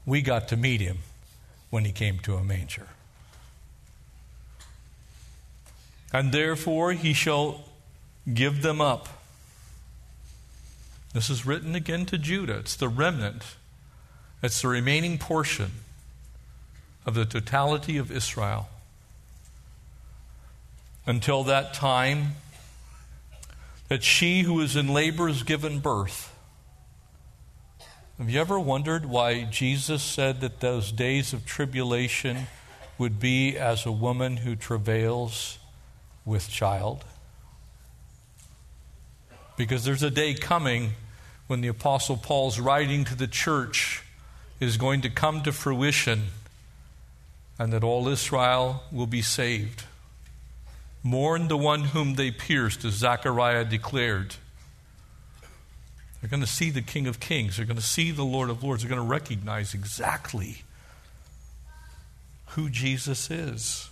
We 0.06 0.22
got 0.22 0.48
to 0.48 0.56
meet 0.56 0.80
him 0.80 0.98
when 1.68 1.84
he 1.84 1.92
came 1.92 2.18
to 2.20 2.36
a 2.36 2.42
manger. 2.42 2.88
And 6.12 6.32
therefore 6.32 6.92
he 6.92 7.12
shall 7.12 7.64
give 8.32 8.62
them 8.62 8.80
up. 8.80 9.08
This 11.12 11.28
is 11.28 11.44
written 11.44 11.74
again 11.74 12.06
to 12.06 12.16
Judah. 12.16 12.58
It's 12.58 12.76
the 12.76 12.88
remnant, 12.88 13.44
it's 14.42 14.62
the 14.62 14.68
remaining 14.68 15.18
portion 15.18 15.72
of 17.06 17.14
the 17.14 17.24
totality 17.24 17.96
of 17.96 18.10
Israel. 18.10 18.68
Until 21.06 21.44
that 21.44 21.74
time, 21.74 22.32
that 23.88 24.02
she 24.02 24.42
who 24.42 24.60
is 24.60 24.76
in 24.76 24.88
labor 24.88 25.28
is 25.28 25.42
given 25.42 25.78
birth. 25.78 26.34
Have 28.18 28.30
you 28.30 28.40
ever 28.40 28.58
wondered 28.58 29.06
why 29.06 29.42
Jesus 29.44 30.02
said 30.02 30.40
that 30.40 30.60
those 30.60 30.92
days 30.92 31.32
of 31.32 31.44
tribulation 31.44 32.46
would 32.96 33.20
be 33.20 33.58
as 33.58 33.84
a 33.84 33.92
woman 33.92 34.38
who 34.38 34.56
travails 34.56 35.58
with 36.24 36.48
child? 36.48 37.04
Because 39.56 39.84
there's 39.84 40.02
a 40.02 40.10
day 40.10 40.34
coming 40.34 40.92
when 41.48 41.60
the 41.60 41.68
Apostle 41.68 42.16
Paul's 42.16 42.58
writing 42.58 43.04
to 43.04 43.14
the 43.14 43.26
church 43.26 44.02
is 44.60 44.76
going 44.76 45.02
to 45.02 45.10
come 45.10 45.42
to 45.42 45.52
fruition 45.52 46.22
and 47.58 47.72
that 47.72 47.84
all 47.84 48.08
Israel 48.08 48.82
will 48.90 49.06
be 49.06 49.22
saved. 49.22 49.84
Mourn 51.02 51.48
the 51.48 51.56
one 51.56 51.84
whom 51.84 52.14
they 52.14 52.30
pierced, 52.30 52.84
as 52.84 52.94
Zechariah 52.94 53.64
declared. 53.64 54.36
They're 56.20 56.30
going 56.30 56.40
to 56.40 56.46
see 56.46 56.70
the 56.70 56.82
King 56.82 57.06
of 57.06 57.20
Kings. 57.20 57.56
They're 57.56 57.66
going 57.66 57.76
to 57.76 57.82
see 57.82 58.10
the 58.10 58.24
Lord 58.24 58.48
of 58.48 58.62
Lords. 58.62 58.82
They're 58.82 58.88
going 58.88 59.02
to 59.02 59.06
recognize 59.06 59.74
exactly 59.74 60.62
who 62.48 62.70
Jesus 62.70 63.30
is. 63.30 63.90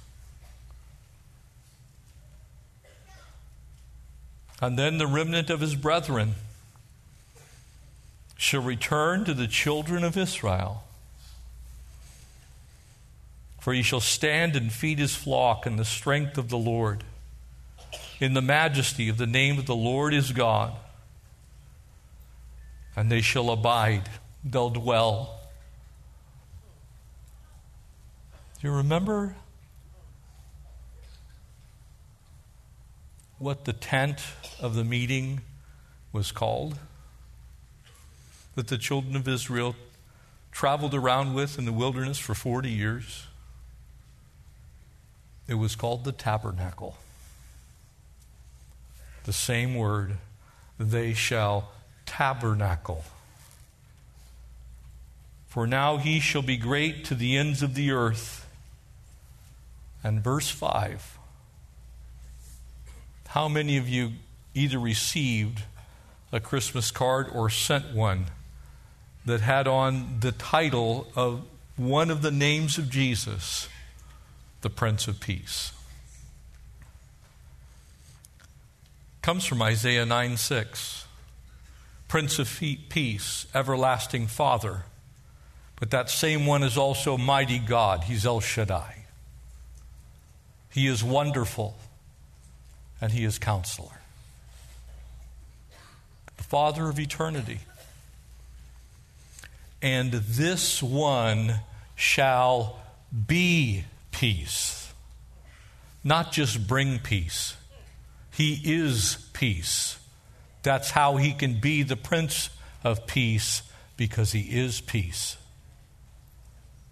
And 4.63 4.79
then 4.79 4.99
the 4.99 5.07
remnant 5.07 5.51
of 5.51 5.61
his 5.61 5.75
brethren 5.75 6.37
shall 8.39 8.63
return 8.63 9.25
to 9.25 9.35
the 9.35 9.47
children 9.47 10.03
of 10.03 10.17
Israel 10.17 10.85
For 13.63 13.73
he 13.73 13.85
shall 13.85 14.01
stand 14.01 14.57
and 14.57 14.73
feed 14.73 14.99
his 14.99 15.15
flock 15.15 15.69
in 15.69 15.77
the 15.77 15.85
strength 15.85 16.37
of 16.37 16.49
the 16.49 16.59
Lord, 16.59 17.05
in 18.19 18.35
the 18.35 18.43
majesty 18.43 19.09
of 19.09 19.19
the 19.19 19.27
name 19.27 19.57
of 19.57 19.67
the 19.67 19.77
Lord 19.77 20.13
his 20.13 20.33
God. 20.33 20.73
And 22.97 23.09
they 23.09 23.21
shall 23.21 23.51
abide, 23.51 24.09
they'll 24.45 24.71
dwell. 24.71 25.39
Do 28.61 28.67
you 28.67 28.75
remember 28.75 29.37
what 33.39 33.65
the 33.65 33.73
tent 33.73 34.23
of 34.59 34.75
the 34.75 34.83
meeting 34.83 35.41
was 36.13 36.33
called? 36.33 36.81
That 38.57 38.67
the 38.67 38.77
children 38.77 39.15
of 39.15 39.29
Israel 39.29 39.77
traveled 40.51 40.97
around 40.97 41.35
with 41.35 41.61
in 41.61 41.65
the 41.65 41.73
wilderness 41.73 42.19
for 42.19 42.35
40 42.35 42.69
years? 42.69 43.29
It 45.49 45.55
was 45.55 45.75
called 45.75 46.05
the 46.05 46.13
tabernacle. 46.13 46.97
The 49.25 49.33
same 49.33 49.75
word, 49.75 50.17
they 50.79 51.15
shall 51.15 51.71
tabernacle. 52.07 53.05
For 55.49 55.67
now 55.67 55.99
he 55.99 56.19
shall 56.19 56.43
be 56.43 56.57
great 56.57 57.05
to 57.07 57.15
the 57.15 57.37
ends 57.37 57.63
of 57.63 57.75
the 57.75 57.93
earth. 57.93 58.47
And 60.03 60.23
verse 60.23 60.49
5 60.49 61.19
How 63.29 63.49
many 63.49 63.77
of 63.77 63.89
you 63.89 64.13
either 64.55 64.79
received 64.79 65.63
a 66.33 66.41
Christmas 66.41 66.91
card 66.91 67.29
or 67.33 67.51
sent 67.51 67.95
one 67.95 68.27
that 69.25 69.41
had 69.41 69.69
on 69.69 70.21
the 70.21 70.33
title 70.33 71.07
of 71.15 71.43
one 71.77 72.11
of 72.11 72.23
the 72.23 72.31
names 72.31 72.79
of 72.79 72.91
Jesus? 72.91 73.69
The 74.63 74.71
Prince 74.71 75.09
of 75.09 75.21
Peace. 75.21 75.73
Comes 79.21 79.45
from 79.45 79.61
Isaiah 79.63 80.07
9 80.07 80.37
6. 80.37 81.07
Prince 82.09 82.39
of 82.39 82.61
Peace, 82.89 83.47
everlasting 83.55 84.27
Father. 84.27 84.85
But 85.79 85.91
that 85.91 86.11
same 86.11 86.47
one 86.47 86.63
is 86.63 86.77
also 86.77 87.17
mighty 87.17 87.59
God. 87.59 88.05
He's 88.05 88.27
El 88.27 88.41
Shaddai. 88.41 89.07
He 90.71 90.87
is 90.87 91.03
wonderful, 91.03 91.77
and 93.01 93.13
He 93.13 93.25
is 93.25 93.39
counselor. 93.39 94.01
The 96.37 96.45
Father 96.45 96.89
of 96.89 97.01
eternity. 97.01 97.61
And 99.81 100.13
this 100.13 100.83
one 100.83 101.61
shall 101.97 102.79
be 103.27 103.85
peace. 104.13 104.93
Not 106.05 106.33
just 106.33 106.67
bring 106.67 107.01
peace, 107.01 107.57
He 108.31 108.61
is 108.65 109.29
peace. 109.33 109.99
That's 110.63 110.93
how 110.93 111.17
He 111.17 111.33
can 111.33 111.61
be 111.61 111.83
the 111.83 111.97
Prince 111.97 112.51
of 112.85 113.07
Peace 113.07 113.63
because 113.97 114.33
He 114.33 114.43
is 114.43 114.81
peace. 114.81 115.37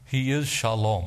He 0.04 0.32
is 0.32 0.48
shalom. 0.48 1.06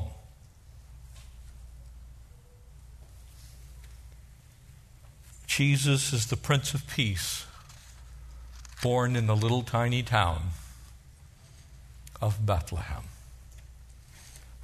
Jesus 5.46 6.12
is 6.12 6.26
the 6.26 6.36
Prince 6.36 6.74
of 6.74 6.88
Peace, 6.88 7.46
born 8.82 9.14
in 9.14 9.26
the 9.26 9.36
little 9.36 9.62
tiny 9.62 10.02
town 10.02 10.50
of 12.20 12.44
Bethlehem. 12.44 13.04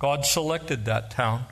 God 0.00 0.24
selected 0.24 0.86
that 0.86 1.10
town. 1.10 1.44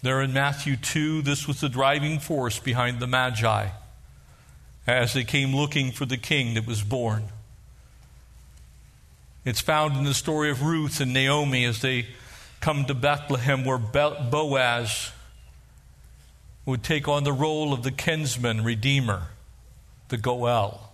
There 0.00 0.22
in 0.22 0.32
Matthew 0.32 0.76
2, 0.76 1.20
this 1.22 1.46
was 1.46 1.60
the 1.60 1.68
driving 1.68 2.18
force 2.18 2.58
behind 2.58 3.00
the 3.00 3.06
Magi 3.06 3.68
as 4.86 5.12
they 5.12 5.24
came 5.24 5.54
looking 5.54 5.92
for 5.92 6.06
the 6.06 6.16
king 6.16 6.54
that 6.54 6.66
was 6.66 6.82
born. 6.82 7.24
It's 9.44 9.60
found 9.60 9.96
in 9.98 10.04
the 10.04 10.14
story 10.14 10.50
of 10.50 10.62
Ruth 10.62 11.00
and 11.00 11.12
Naomi 11.12 11.66
as 11.66 11.82
they 11.82 12.06
come 12.60 12.86
to 12.86 12.94
Bethlehem, 12.94 13.66
where 13.66 13.76
Boaz 13.76 15.12
would 16.64 16.82
take 16.82 17.06
on 17.08 17.24
the 17.24 17.32
role 17.32 17.74
of 17.74 17.82
the 17.82 17.90
kinsman 17.90 18.64
redeemer, 18.64 19.28
the 20.08 20.16
Goel. 20.16 20.92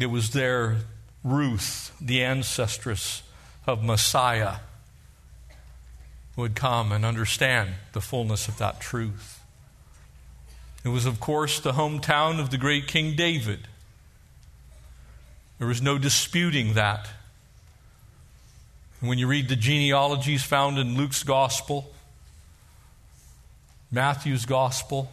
It 0.00 0.06
was 0.06 0.30
there 0.30 0.78
Ruth, 1.24 1.96
the 2.00 2.20
ancestress 2.20 3.22
of 3.66 3.82
Messiah, 3.82 4.56
would 6.36 6.54
come 6.54 6.92
and 6.92 7.04
understand 7.04 7.70
the 7.92 8.00
fullness 8.00 8.46
of 8.46 8.58
that 8.58 8.78
truth. 8.80 9.40
It 10.84 10.88
was, 10.88 11.06
of 11.06 11.18
course, 11.18 11.58
the 11.60 11.72
hometown 11.72 12.38
of 12.38 12.50
the 12.50 12.58
great 12.58 12.86
King 12.86 13.16
David. 13.16 13.68
There 15.58 15.66
was 15.68 15.80
no 15.80 15.96
disputing 15.96 16.74
that. 16.74 17.08
when 19.00 19.18
you 19.18 19.26
read 19.26 19.48
the 19.48 19.56
genealogies 19.56 20.42
found 20.42 20.78
in 20.78 20.96
Luke's 20.96 21.22
gospel, 21.22 21.92
Matthew's 23.90 24.46
gospel, 24.46 25.10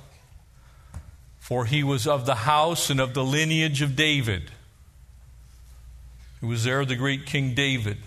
for 1.40 1.66
he 1.66 1.84
was 1.84 2.08
of 2.08 2.26
the 2.26 2.36
house 2.36 2.90
and 2.90 3.00
of 3.00 3.14
the 3.14 3.24
lineage 3.24 3.82
of 3.82 3.96
David. 3.96 4.52
It 6.42 6.46
was 6.46 6.64
there 6.64 6.84
the 6.86 6.96
great 6.96 7.26
King 7.26 7.54
David. 7.54 7.98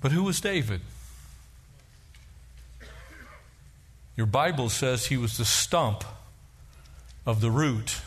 But 0.00 0.12
who 0.12 0.24
was 0.24 0.40
David? 0.40 0.80
Your 4.16 4.26
Bible 4.26 4.68
says 4.68 5.06
he 5.06 5.16
was 5.16 5.38
the 5.38 5.44
stump 5.44 6.04
of 7.26 7.40
the 7.40 7.50
root 7.50 8.00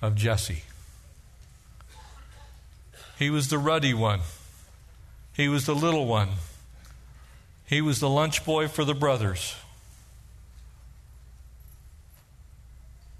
of 0.00 0.14
Jesse. 0.14 0.62
He 3.18 3.30
was 3.30 3.48
the 3.48 3.58
ruddy 3.58 3.92
one. 3.92 4.20
He 5.34 5.48
was 5.48 5.66
the 5.66 5.74
little 5.74 6.06
one. 6.06 6.30
He 7.66 7.80
was 7.80 8.00
the 8.00 8.08
lunch 8.08 8.44
boy 8.44 8.68
for 8.68 8.84
the 8.84 8.94
brothers. 8.94 9.54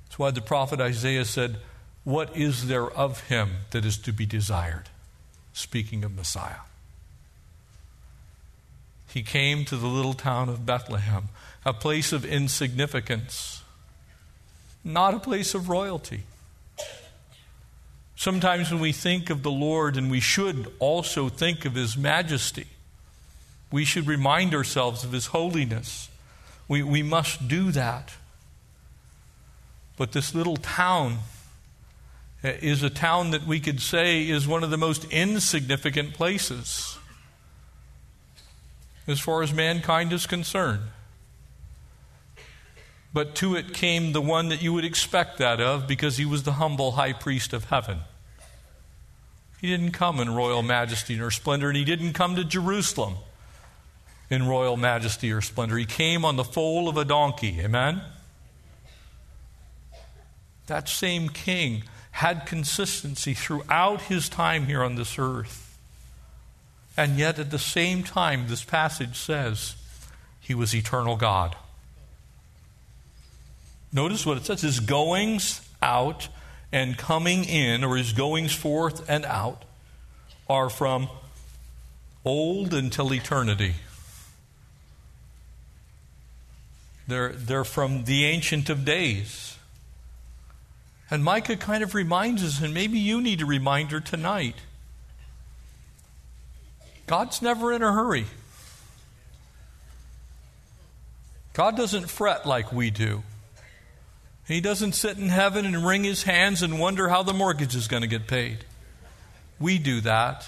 That's 0.04 0.18
why 0.18 0.30
the 0.30 0.40
prophet 0.40 0.80
Isaiah 0.80 1.24
said, 1.24 1.58
what 2.04 2.36
is 2.36 2.66
there 2.66 2.90
of 2.90 3.28
him 3.28 3.50
that 3.70 3.84
is 3.84 3.98
to 3.98 4.12
be 4.12 4.26
desired? 4.26 4.88
Speaking 5.52 6.04
of 6.04 6.14
Messiah. 6.14 6.62
He 9.12 9.22
came 9.22 9.64
to 9.64 9.76
the 9.76 9.88
little 9.88 10.14
town 10.14 10.48
of 10.48 10.64
Bethlehem, 10.64 11.30
a 11.64 11.72
place 11.72 12.12
of 12.12 12.24
insignificance, 12.24 13.62
not 14.84 15.14
a 15.14 15.18
place 15.18 15.54
of 15.54 15.68
royalty. 15.68 16.22
Sometimes 18.14 18.70
when 18.70 18.80
we 18.80 18.92
think 18.92 19.30
of 19.30 19.42
the 19.42 19.50
Lord, 19.50 19.96
and 19.96 20.10
we 20.10 20.20
should 20.20 20.72
also 20.78 21.28
think 21.28 21.64
of 21.64 21.74
His 21.74 21.96
majesty, 21.96 22.66
we 23.72 23.84
should 23.84 24.06
remind 24.06 24.54
ourselves 24.54 25.04
of 25.04 25.12
His 25.12 25.26
holiness. 25.26 26.08
We, 26.68 26.82
we 26.82 27.02
must 27.02 27.48
do 27.48 27.72
that. 27.72 28.12
But 29.96 30.12
this 30.12 30.34
little 30.34 30.56
town, 30.56 31.18
is 32.42 32.82
a 32.82 32.90
town 32.90 33.32
that 33.32 33.46
we 33.46 33.60
could 33.60 33.80
say 33.80 34.28
is 34.28 34.48
one 34.48 34.64
of 34.64 34.70
the 34.70 34.78
most 34.78 35.04
insignificant 35.12 36.14
places 36.14 36.98
as 39.06 39.20
far 39.20 39.42
as 39.42 39.52
mankind 39.52 40.12
is 40.12 40.26
concerned. 40.26 40.82
But 43.12 43.34
to 43.36 43.56
it 43.56 43.74
came 43.74 44.12
the 44.12 44.20
one 44.20 44.48
that 44.50 44.62
you 44.62 44.72
would 44.72 44.84
expect 44.84 45.38
that 45.38 45.60
of 45.60 45.88
because 45.88 46.16
he 46.16 46.24
was 46.24 46.44
the 46.44 46.52
humble 46.52 46.92
high 46.92 47.12
priest 47.12 47.52
of 47.52 47.64
heaven. 47.64 48.00
He 49.60 49.66
didn't 49.66 49.90
come 49.90 50.20
in 50.20 50.34
royal 50.34 50.62
majesty 50.62 51.20
or 51.20 51.30
splendor, 51.30 51.68
and 51.68 51.76
he 51.76 51.84
didn't 51.84 52.12
come 52.12 52.36
to 52.36 52.44
Jerusalem 52.44 53.16
in 54.30 54.46
royal 54.46 54.76
majesty 54.76 55.32
or 55.32 55.40
splendor. 55.40 55.76
He 55.76 55.86
came 55.86 56.24
on 56.24 56.36
the 56.36 56.44
foal 56.44 56.88
of 56.88 56.96
a 56.96 57.04
donkey. 57.04 57.60
Amen? 57.60 58.00
That 60.68 60.88
same 60.88 61.28
king 61.28 61.82
had 62.12 62.46
consistency 62.46 63.34
throughout 63.34 64.02
his 64.02 64.28
time 64.28 64.66
here 64.66 64.82
on 64.82 64.96
this 64.96 65.18
earth. 65.18 65.78
And 66.96 67.18
yet, 67.18 67.38
at 67.38 67.50
the 67.50 67.58
same 67.58 68.02
time, 68.02 68.48
this 68.48 68.64
passage 68.64 69.16
says 69.16 69.76
he 70.40 70.54
was 70.54 70.74
eternal 70.74 71.16
God. 71.16 71.56
Notice 73.92 74.26
what 74.26 74.36
it 74.36 74.44
says 74.44 74.60
his 74.60 74.80
goings 74.80 75.66
out 75.82 76.28
and 76.72 76.96
coming 76.96 77.44
in, 77.44 77.82
or 77.82 77.96
his 77.96 78.12
goings 78.12 78.54
forth 78.54 79.08
and 79.08 79.24
out, 79.24 79.64
are 80.48 80.70
from 80.70 81.08
old 82.24 82.74
until 82.74 83.12
eternity. 83.12 83.74
They're, 87.08 87.30
they're 87.32 87.64
from 87.64 88.04
the 88.04 88.24
Ancient 88.24 88.70
of 88.70 88.84
Days. 88.84 89.56
And 91.10 91.24
Micah 91.24 91.56
kind 91.56 91.82
of 91.82 91.94
reminds 91.94 92.44
us, 92.44 92.60
and 92.60 92.72
maybe 92.72 92.98
you 92.98 93.20
need 93.20 93.42
a 93.42 93.46
reminder 93.46 93.98
tonight. 94.00 94.54
God's 97.06 97.42
never 97.42 97.72
in 97.72 97.82
a 97.82 97.92
hurry. 97.92 98.26
God 101.52 101.76
doesn't 101.76 102.08
fret 102.08 102.46
like 102.46 102.72
we 102.72 102.90
do. 102.90 103.24
He 104.46 104.60
doesn't 104.60 104.92
sit 104.92 105.18
in 105.18 105.28
heaven 105.28 105.66
and 105.66 105.84
wring 105.84 106.04
his 106.04 106.22
hands 106.22 106.62
and 106.62 106.78
wonder 106.78 107.08
how 107.08 107.24
the 107.24 107.32
mortgage 107.32 107.74
is 107.74 107.88
going 107.88 108.02
to 108.02 108.08
get 108.08 108.28
paid. 108.28 108.64
We 109.58 109.78
do 109.78 110.00
that. 110.02 110.46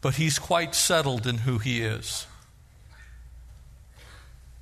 But 0.00 0.14
he's 0.14 0.38
quite 0.38 0.76
settled 0.76 1.26
in 1.26 1.38
who 1.38 1.58
he 1.58 1.82
is. 1.82 2.26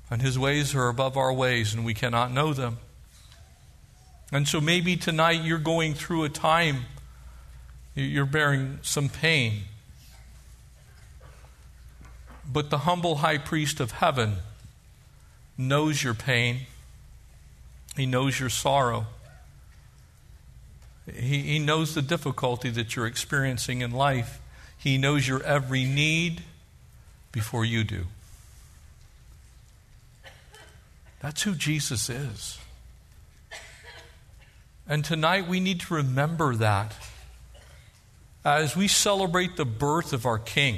And 0.09 0.23
his 0.23 0.37
ways 0.39 0.73
are 0.73 0.87
above 0.87 1.17
our 1.17 1.31
ways, 1.31 1.73
and 1.73 1.85
we 1.85 1.93
cannot 1.93 2.31
know 2.31 2.53
them. 2.53 2.79
And 4.31 4.47
so 4.47 4.59
maybe 4.59 4.95
tonight 4.95 5.43
you're 5.43 5.57
going 5.57 5.93
through 5.93 6.23
a 6.23 6.29
time, 6.29 6.85
you're 7.93 8.25
bearing 8.25 8.79
some 8.81 9.09
pain. 9.09 9.61
But 12.51 12.69
the 12.69 12.79
humble 12.79 13.17
high 13.17 13.37
priest 13.37 13.79
of 13.79 13.91
heaven 13.91 14.37
knows 15.57 16.03
your 16.03 16.13
pain, 16.13 16.61
he 17.95 18.05
knows 18.05 18.39
your 18.39 18.49
sorrow. 18.49 19.05
He, 21.13 21.41
he 21.41 21.59
knows 21.59 21.93
the 21.93 22.01
difficulty 22.01 22.69
that 22.71 22.95
you're 22.95 23.05
experiencing 23.05 23.81
in 23.81 23.91
life. 23.91 24.41
He 24.77 24.97
knows 24.97 25.27
your 25.27 25.41
every 25.43 25.85
need 25.85 26.41
before 27.31 27.63
you 27.63 27.83
do. 27.83 28.05
That's 31.21 31.43
who 31.43 31.53
Jesus 31.53 32.09
is. 32.09 32.57
And 34.87 35.03
tonight 35.03 35.47
we 35.47 35.59
need 35.59 35.79
to 35.81 35.95
remember 35.95 36.55
that 36.55 36.93
as 38.43 38.75
we 38.75 38.87
celebrate 38.87 39.57
the 39.57 39.65
birth 39.65 40.13
of 40.13 40.27
our 40.27 40.37
King, 40.37 40.77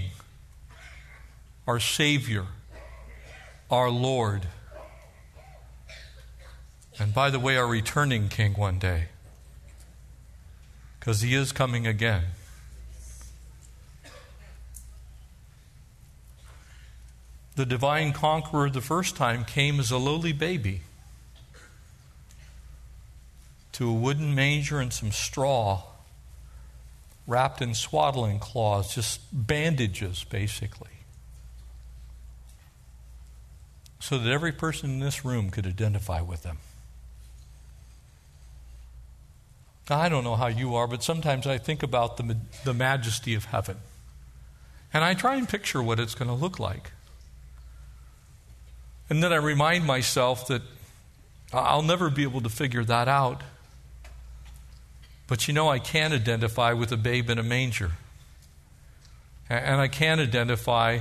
our 1.67 1.81
Savior, 1.81 2.45
our 3.69 3.89
Lord, 3.89 4.47
and 6.97 7.13
by 7.13 7.29
the 7.29 7.39
way, 7.39 7.57
our 7.57 7.67
returning 7.67 8.29
King 8.29 8.53
one 8.53 8.79
day, 8.79 9.09
because 10.99 11.21
He 11.21 11.35
is 11.35 11.51
coming 11.51 11.85
again. 11.85 12.23
The 17.55 17.65
divine 17.65 18.13
conqueror 18.13 18.69
the 18.69 18.81
first 18.81 19.17
time 19.17 19.43
came 19.43 19.81
as 19.81 19.91
a 19.91 19.97
lowly 19.97 20.31
baby 20.31 20.81
to 23.77 23.87
a 23.87 23.93
wooden 23.93 24.33
manger 24.33 24.79
and 24.79 24.91
some 24.91 25.11
straw 25.11 25.83
wrapped 27.27 27.61
in 27.61 27.75
swaddling 27.75 28.39
cloths, 28.39 28.95
just 28.95 29.19
bandages, 29.31 30.23
basically. 30.23 30.89
So 33.99 34.17
that 34.17 34.31
every 34.31 34.51
person 34.51 34.89
in 34.89 34.99
this 34.99 35.23
room 35.23 35.51
could 35.51 35.67
identify 35.67 36.21
with 36.21 36.41
them. 36.41 36.57
I 39.87 40.09
don't 40.09 40.23
know 40.23 40.35
how 40.35 40.47
you 40.47 40.73
are, 40.73 40.87
but 40.87 41.03
sometimes 41.03 41.45
I 41.45 41.59
think 41.59 41.83
about 41.83 42.17
the, 42.17 42.35
the 42.63 42.73
majesty 42.73 43.35
of 43.35 43.45
heaven. 43.45 43.77
And 44.91 45.03
I 45.03 45.13
try 45.13 45.35
and 45.35 45.47
picture 45.47 45.83
what 45.83 45.99
it's 45.99 46.15
going 46.15 46.29
to 46.29 46.33
look 46.33 46.59
like. 46.59 46.93
And 49.07 49.21
then 49.21 49.31
I 49.31 49.35
remind 49.35 49.85
myself 49.85 50.47
that 50.47 50.63
I'll 51.53 51.83
never 51.83 52.09
be 52.09 52.23
able 52.23 52.41
to 52.41 52.49
figure 52.49 52.83
that 52.83 53.07
out. 53.07 53.43
But 55.27 55.47
you 55.47 55.53
know, 55.53 55.69
I 55.69 55.79
can 55.79 56.13
identify 56.13 56.73
with 56.73 56.91
a 56.91 56.97
babe 56.97 57.29
in 57.29 57.37
a 57.37 57.43
manger. 57.43 57.91
And 59.49 59.79
I 59.79 59.87
can 59.87 60.19
identify 60.19 60.99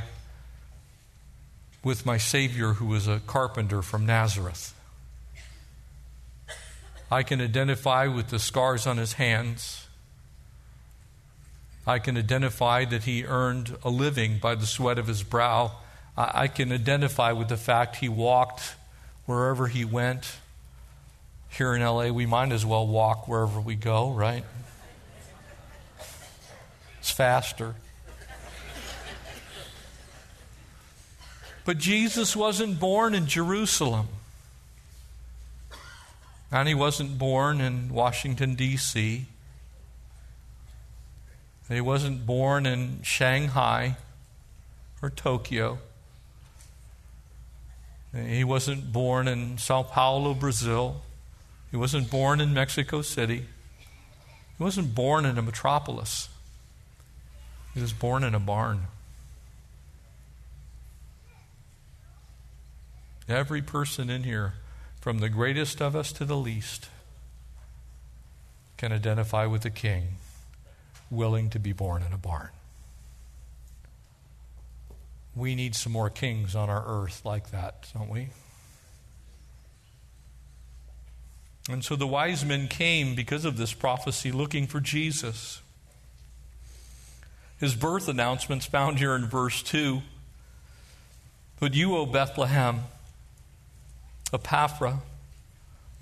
with 1.82 2.04
my 2.04 2.18
Savior 2.18 2.74
who 2.74 2.86
was 2.86 3.06
a 3.06 3.20
carpenter 3.20 3.82
from 3.82 4.04
Nazareth. 4.06 4.74
I 7.10 7.22
can 7.22 7.40
identify 7.40 8.08
with 8.08 8.28
the 8.28 8.40
scars 8.40 8.86
on 8.86 8.96
his 8.96 9.14
hands. 9.14 9.86
I 11.86 12.00
can 12.00 12.16
identify 12.16 12.84
that 12.86 13.04
he 13.04 13.24
earned 13.24 13.76
a 13.84 13.90
living 13.90 14.38
by 14.38 14.56
the 14.56 14.66
sweat 14.66 14.98
of 14.98 15.06
his 15.06 15.22
brow. 15.22 15.72
I 16.16 16.48
can 16.48 16.72
identify 16.72 17.30
with 17.30 17.48
the 17.48 17.56
fact 17.56 17.96
he 17.96 18.08
walked 18.08 18.74
wherever 19.26 19.68
he 19.68 19.84
went 19.84 20.38
here 21.48 21.74
in 21.74 21.82
LA, 21.82 22.08
we 22.08 22.26
might 22.26 22.52
as 22.52 22.66
well 22.66 22.86
walk 22.86 23.28
wherever 23.28 23.60
we 23.60 23.74
go, 23.74 24.10
right? 24.10 24.44
It's 27.00 27.10
faster. 27.10 27.74
But 31.64 31.78
Jesus 31.78 32.36
wasn't 32.36 32.78
born 32.78 33.14
in 33.14 33.26
Jerusalem. 33.26 34.08
And 36.52 36.68
he 36.68 36.74
wasn't 36.74 37.18
born 37.18 37.60
in 37.60 37.92
Washington, 37.92 38.54
D.C. 38.54 39.26
He 41.68 41.80
wasn't 41.80 42.24
born 42.24 42.66
in 42.66 43.02
Shanghai 43.02 43.96
or 45.02 45.10
Tokyo. 45.10 45.78
He 48.14 48.44
wasn't 48.44 48.92
born 48.92 49.26
in 49.26 49.58
Sao 49.58 49.82
Paulo, 49.82 50.34
Brazil. 50.34 51.02
He 51.76 51.78
wasn't 51.78 52.08
born 52.08 52.40
in 52.40 52.54
Mexico 52.54 53.02
City. 53.02 53.44
He 54.56 54.64
wasn't 54.64 54.94
born 54.94 55.26
in 55.26 55.36
a 55.36 55.42
metropolis. 55.42 56.30
He 57.74 57.82
was 57.82 57.92
born 57.92 58.24
in 58.24 58.34
a 58.34 58.40
barn. 58.40 58.86
Every 63.28 63.60
person 63.60 64.08
in 64.08 64.22
here, 64.22 64.54
from 65.02 65.18
the 65.18 65.28
greatest 65.28 65.82
of 65.82 65.94
us 65.94 66.12
to 66.12 66.24
the 66.24 66.38
least, 66.38 66.88
can 68.78 68.90
identify 68.90 69.44
with 69.44 69.66
a 69.66 69.70
king 69.70 70.16
willing 71.10 71.50
to 71.50 71.58
be 71.58 71.74
born 71.74 72.02
in 72.02 72.14
a 72.14 72.18
barn. 72.18 72.48
We 75.34 75.54
need 75.54 75.74
some 75.74 75.92
more 75.92 76.08
kings 76.08 76.56
on 76.56 76.70
our 76.70 76.84
earth 76.86 77.20
like 77.26 77.50
that, 77.50 77.86
don't 77.92 78.08
we? 78.08 78.30
And 81.68 81.84
so 81.84 81.96
the 81.96 82.06
wise 82.06 82.44
men 82.44 82.68
came 82.68 83.14
because 83.14 83.44
of 83.44 83.56
this 83.56 83.72
prophecy 83.72 84.30
looking 84.30 84.66
for 84.66 84.80
Jesus. 84.80 85.60
His 87.58 87.74
birth 87.74 88.08
announcement's 88.08 88.66
found 88.66 88.98
here 88.98 89.14
in 89.14 89.26
verse 89.26 89.62
2. 89.62 90.02
But 91.58 91.74
you, 91.74 91.96
O 91.96 92.06
Bethlehem, 92.06 92.82
Ephrathah, 94.32 95.00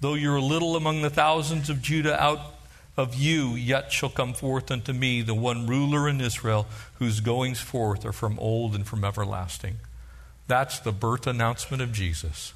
though 0.00 0.14
you're 0.14 0.37
a 0.37 0.42
little 0.42 0.77
among 0.77 1.03
the 1.03 1.11
thousands 1.11 1.70
of 1.70 1.81
Judah, 1.81 2.20
out 2.20 2.40
of 2.96 3.14
you 3.14 3.55
yet 3.55 3.92
shall 3.92 4.11
come 4.11 4.35
forth 4.35 4.70
unto 4.70 4.92
me 4.92 5.22
the 5.22 5.35
one 5.35 5.66
ruler 5.66 6.09
in 6.09 6.20
Israel, 6.20 6.66
whose 6.98 7.20
goings 7.20 7.61
forth 7.61 8.05
are 8.05 8.12
from 8.12 8.38
old 8.38 8.74
and 8.74 8.87
from 8.87 9.05
everlasting. 9.05 9.77
That's 10.46 10.79
the 10.79 10.92
birth 10.92 11.27
announcement 11.27 11.83
of 11.83 11.92
Jesus. 11.92 12.53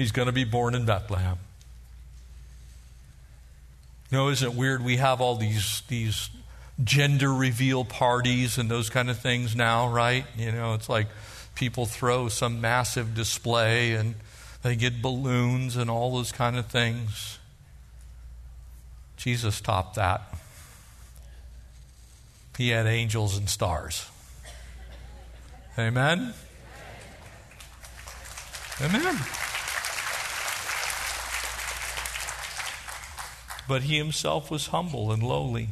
He's 0.00 0.12
going 0.12 0.26
to 0.26 0.32
be 0.32 0.44
born 0.44 0.74
in 0.74 0.86
Bethlehem. 0.86 1.36
Know, 4.10 4.30
isn't 4.30 4.52
it 4.52 4.56
weird? 4.56 4.82
We 4.82 4.96
have 4.96 5.20
all 5.20 5.36
these, 5.36 5.82
these 5.88 6.30
gender 6.82 7.30
reveal 7.30 7.84
parties 7.84 8.56
and 8.56 8.70
those 8.70 8.88
kind 8.88 9.10
of 9.10 9.18
things 9.18 9.54
now, 9.54 9.90
right? 9.90 10.24
You 10.38 10.52
know, 10.52 10.72
it's 10.72 10.88
like 10.88 11.08
people 11.54 11.84
throw 11.84 12.30
some 12.30 12.62
massive 12.62 13.14
display 13.14 13.92
and 13.92 14.14
they 14.62 14.74
get 14.74 15.02
balloons 15.02 15.76
and 15.76 15.90
all 15.90 16.16
those 16.16 16.32
kind 16.32 16.56
of 16.56 16.64
things. 16.64 17.38
Jesus 19.18 19.60
topped 19.60 19.96
that. 19.96 20.22
He 22.56 22.70
had 22.70 22.86
angels 22.86 23.36
and 23.36 23.50
stars. 23.50 24.08
Amen? 25.78 26.32
Amen. 28.80 29.18
But 33.70 33.82
he 33.82 33.98
himself 33.98 34.50
was 34.50 34.66
humble 34.66 35.12
and 35.12 35.22
lowly. 35.22 35.68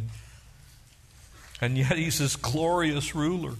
And 1.60 1.76
yet 1.76 1.98
he's 1.98 2.20
this 2.20 2.36
glorious 2.36 3.12
ruler. 3.12 3.54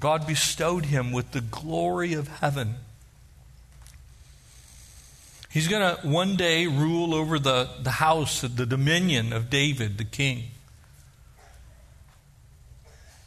God 0.00 0.26
bestowed 0.26 0.86
him 0.86 1.12
with 1.12 1.30
the 1.30 1.40
glory 1.40 2.12
of 2.14 2.26
heaven. 2.26 2.74
He's 5.48 5.68
going 5.68 5.94
to 5.96 6.04
one 6.04 6.34
day 6.34 6.66
rule 6.66 7.14
over 7.14 7.38
the, 7.38 7.68
the 7.80 7.92
house, 7.92 8.40
the 8.40 8.66
dominion 8.66 9.32
of 9.32 9.48
David, 9.48 9.96
the 9.96 10.04
king. 10.04 10.46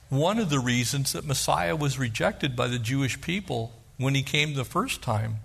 One 0.09 0.37
of 0.37 0.49
the 0.49 0.59
reasons 0.59 1.13
that 1.13 1.23
Messiah 1.23 1.77
was 1.77 1.97
rejected 1.97 2.57
by 2.57 2.67
the 2.67 2.77
Jewish 2.77 3.21
people 3.21 3.71
when 3.95 4.15
he 4.15 4.21
came 4.21 4.55
the 4.55 4.65
first 4.65 5.01
time 5.01 5.37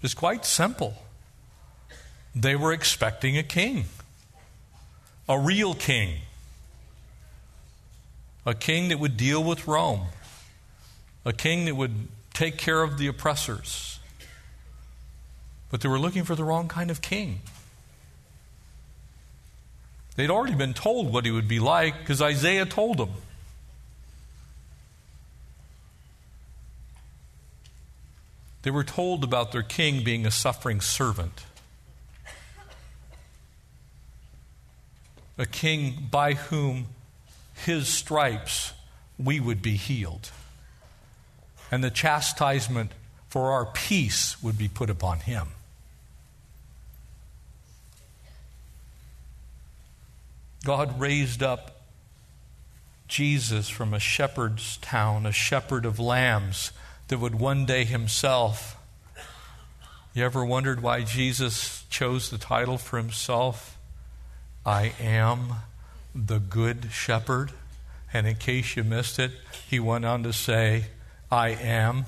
is 0.00 0.14
quite 0.14 0.44
simple. 0.46 0.94
They 2.34 2.56
were 2.56 2.72
expecting 2.72 3.36
a 3.36 3.42
king, 3.42 3.86
a 5.28 5.38
real 5.38 5.74
king, 5.74 6.18
a 8.46 8.54
king 8.54 8.88
that 8.88 8.98
would 8.98 9.16
deal 9.16 9.42
with 9.42 9.66
Rome, 9.66 10.06
a 11.24 11.32
king 11.32 11.64
that 11.64 11.74
would 11.74 12.08
take 12.32 12.56
care 12.56 12.82
of 12.82 12.98
the 12.98 13.06
oppressors. 13.06 13.98
But 15.70 15.80
they 15.80 15.88
were 15.88 15.98
looking 15.98 16.24
for 16.24 16.34
the 16.34 16.44
wrong 16.44 16.68
kind 16.68 16.90
of 16.90 17.02
king. 17.02 17.40
They'd 20.16 20.30
already 20.30 20.54
been 20.54 20.74
told 20.74 21.12
what 21.12 21.24
he 21.24 21.30
would 21.30 21.48
be 21.48 21.60
like 21.60 21.98
because 22.00 22.20
Isaiah 22.20 22.66
told 22.66 22.98
them. 22.98 23.10
They 28.62 28.70
were 28.70 28.84
told 28.84 29.24
about 29.24 29.52
their 29.52 29.62
king 29.62 30.04
being 30.04 30.26
a 30.26 30.30
suffering 30.30 30.80
servant, 30.80 31.44
a 35.40 35.46
king 35.46 36.06
by 36.10 36.34
whom 36.34 36.84
his 37.64 37.88
stripes 37.88 38.74
we 39.18 39.40
would 39.40 39.62
be 39.62 39.74
healed, 39.74 40.30
and 41.70 41.82
the 41.82 41.90
chastisement 41.90 42.92
for 43.26 43.50
our 43.50 43.64
peace 43.64 44.42
would 44.42 44.58
be 44.58 44.68
put 44.68 44.90
upon 44.90 45.20
him. 45.20 45.48
God 50.62 51.00
raised 51.00 51.42
up 51.42 51.86
Jesus 53.08 53.70
from 53.70 53.94
a 53.94 53.98
shepherd's 53.98 54.76
town, 54.76 55.24
a 55.24 55.32
shepherd 55.32 55.86
of 55.86 55.98
lambs 55.98 56.70
that 57.08 57.18
would 57.18 57.40
one 57.40 57.64
day 57.64 57.84
himself. 57.84 58.76
You 60.12 60.22
ever 60.22 60.44
wondered 60.44 60.82
why 60.82 61.00
Jesus 61.02 61.86
chose 61.88 62.28
the 62.28 62.36
title 62.36 62.76
for 62.76 62.98
himself? 62.98 63.78
I 64.64 64.92
am 65.00 65.54
the 66.14 66.38
good 66.38 66.88
shepherd. 66.90 67.52
And 68.12 68.26
in 68.26 68.36
case 68.36 68.76
you 68.76 68.84
missed 68.84 69.18
it, 69.18 69.32
he 69.68 69.78
went 69.78 70.04
on 70.04 70.22
to 70.24 70.32
say, 70.32 70.86
I 71.30 71.50
am 71.50 72.06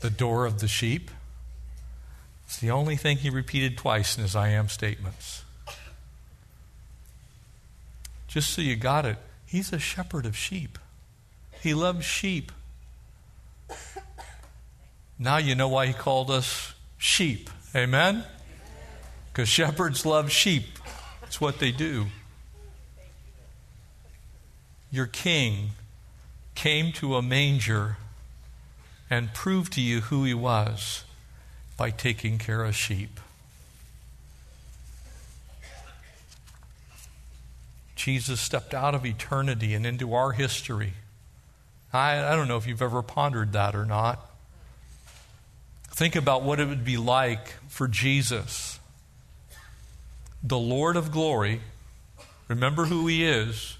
the 0.00 0.10
door 0.10 0.46
of 0.46 0.60
the 0.60 0.68
sheep. 0.68 1.10
It's 2.46 2.58
the 2.58 2.70
only 2.70 2.96
thing 2.96 3.18
he 3.18 3.30
repeated 3.30 3.76
twice 3.76 4.16
in 4.16 4.22
his 4.22 4.34
I 4.34 4.48
am 4.48 4.68
statements. 4.68 5.44
Just 8.26 8.50
so 8.50 8.62
you 8.62 8.76
got 8.76 9.04
it, 9.04 9.18
he's 9.44 9.72
a 9.72 9.78
shepherd 9.78 10.24
of 10.24 10.36
sheep. 10.36 10.78
He 11.62 11.74
loves 11.74 12.04
sheep. 12.04 12.52
Now 15.18 15.36
you 15.36 15.54
know 15.54 15.68
why 15.68 15.86
he 15.86 15.92
called 15.92 16.30
us 16.30 16.72
sheep. 16.96 17.50
Amen? 17.76 18.24
Because 19.30 19.48
shepherds 19.48 20.06
love 20.06 20.30
sheep. 20.32 20.79
It's 21.30 21.40
what 21.40 21.60
they 21.60 21.70
do. 21.70 22.06
Your 24.90 25.06
king 25.06 25.70
came 26.56 26.90
to 26.94 27.14
a 27.14 27.22
manger 27.22 27.98
and 29.08 29.32
proved 29.32 29.74
to 29.74 29.80
you 29.80 30.00
who 30.00 30.24
he 30.24 30.34
was 30.34 31.04
by 31.76 31.90
taking 31.90 32.38
care 32.38 32.64
of 32.64 32.74
sheep. 32.74 33.20
Jesus 37.94 38.40
stepped 38.40 38.74
out 38.74 38.96
of 38.96 39.06
eternity 39.06 39.72
and 39.72 39.86
into 39.86 40.12
our 40.12 40.32
history. 40.32 40.94
I, 41.92 42.24
I 42.24 42.34
don't 42.34 42.48
know 42.48 42.56
if 42.56 42.66
you've 42.66 42.82
ever 42.82 43.02
pondered 43.02 43.52
that 43.52 43.76
or 43.76 43.86
not. 43.86 44.28
Think 45.90 46.16
about 46.16 46.42
what 46.42 46.58
it 46.58 46.66
would 46.66 46.84
be 46.84 46.96
like 46.96 47.54
for 47.68 47.86
Jesus, 47.86 48.79
the 50.42 50.58
Lord 50.58 50.96
of 50.96 51.12
glory. 51.12 51.60
Remember 52.48 52.86
who 52.86 53.06
he 53.06 53.24
is. 53.24 53.76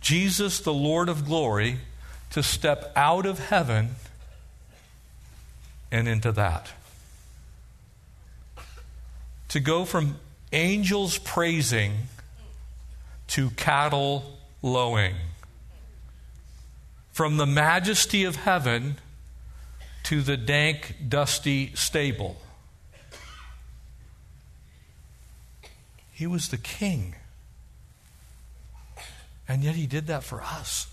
Jesus, 0.00 0.60
the 0.60 0.72
Lord 0.72 1.08
of 1.08 1.24
glory, 1.24 1.78
to 2.30 2.42
step 2.42 2.92
out 2.96 3.26
of 3.26 3.38
heaven 3.38 3.96
and 5.90 6.08
into 6.08 6.32
that. 6.32 6.70
To 9.48 9.60
go 9.60 9.84
from 9.84 10.16
angels 10.52 11.18
praising 11.18 11.92
to 13.28 13.50
cattle 13.50 14.38
lowing. 14.62 15.14
From 17.12 17.36
the 17.36 17.46
majesty 17.46 18.24
of 18.24 18.36
heaven 18.36 18.96
to 20.04 20.22
the 20.22 20.36
dank, 20.36 20.96
dusty 21.08 21.72
stable. 21.74 22.36
He 26.16 26.26
was 26.26 26.48
the 26.48 26.56
king. 26.56 27.14
And 29.46 29.62
yet 29.62 29.74
he 29.74 29.86
did 29.86 30.06
that 30.06 30.24
for 30.24 30.40
us. 30.40 30.86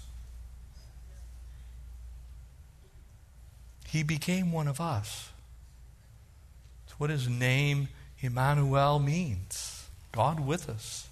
He 3.87 4.03
became 4.03 4.51
one 4.51 4.67
of 4.67 4.81
us. 4.81 5.29
It's 6.85 6.99
what 6.99 7.09
his 7.09 7.29
name, 7.29 7.87
Emmanuel, 8.19 8.99
means 8.99 9.87
God 10.11 10.41
with 10.41 10.67
us. 10.67 11.07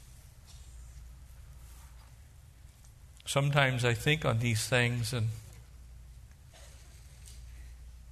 Sometimes 3.26 3.86
I 3.86 3.94
think 3.94 4.26
on 4.26 4.40
these 4.40 4.68
things 4.68 5.14
and 5.14 5.30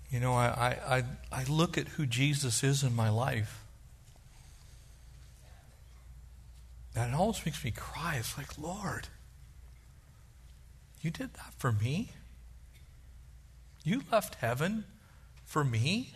you 0.09 0.21
know, 0.21 0.33
I, 0.33 0.77
I, 0.87 1.03
I 1.29 1.43
look 1.43 1.77
at 1.77 1.89
who 1.89 2.05
Jesus 2.05 2.63
is 2.63 2.83
in 2.83 2.95
my 2.95 3.09
life. 3.09 3.58
And 6.95 7.13
it 7.13 7.15
almost 7.15 7.45
makes 7.45 7.63
me 7.63 7.71
cry. 7.71 8.15
It's 8.19 8.37
like, 8.37 8.57
Lord, 8.57 9.07
you 11.01 11.11
did 11.11 11.33
that 11.35 11.53
for 11.57 11.71
me? 11.71 12.11
You 13.83 14.01
left 14.11 14.35
heaven 14.35 14.85
for 15.45 15.63
me? 15.63 16.13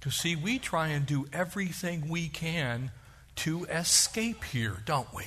To 0.00 0.10
see, 0.10 0.36
we 0.36 0.58
try 0.58 0.88
and 0.88 1.06
do 1.06 1.26
everything 1.32 2.08
we 2.08 2.28
can 2.28 2.90
to 3.36 3.64
escape 3.64 4.44
here, 4.44 4.76
don't 4.84 5.12
we? 5.14 5.24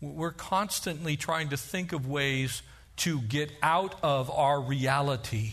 We're 0.00 0.32
constantly 0.32 1.16
trying 1.16 1.50
to 1.50 1.56
think 1.56 1.92
of 1.92 2.08
ways 2.08 2.62
to 2.96 3.20
get 3.20 3.52
out 3.62 3.94
of 4.02 4.30
our 4.30 4.60
reality. 4.60 5.52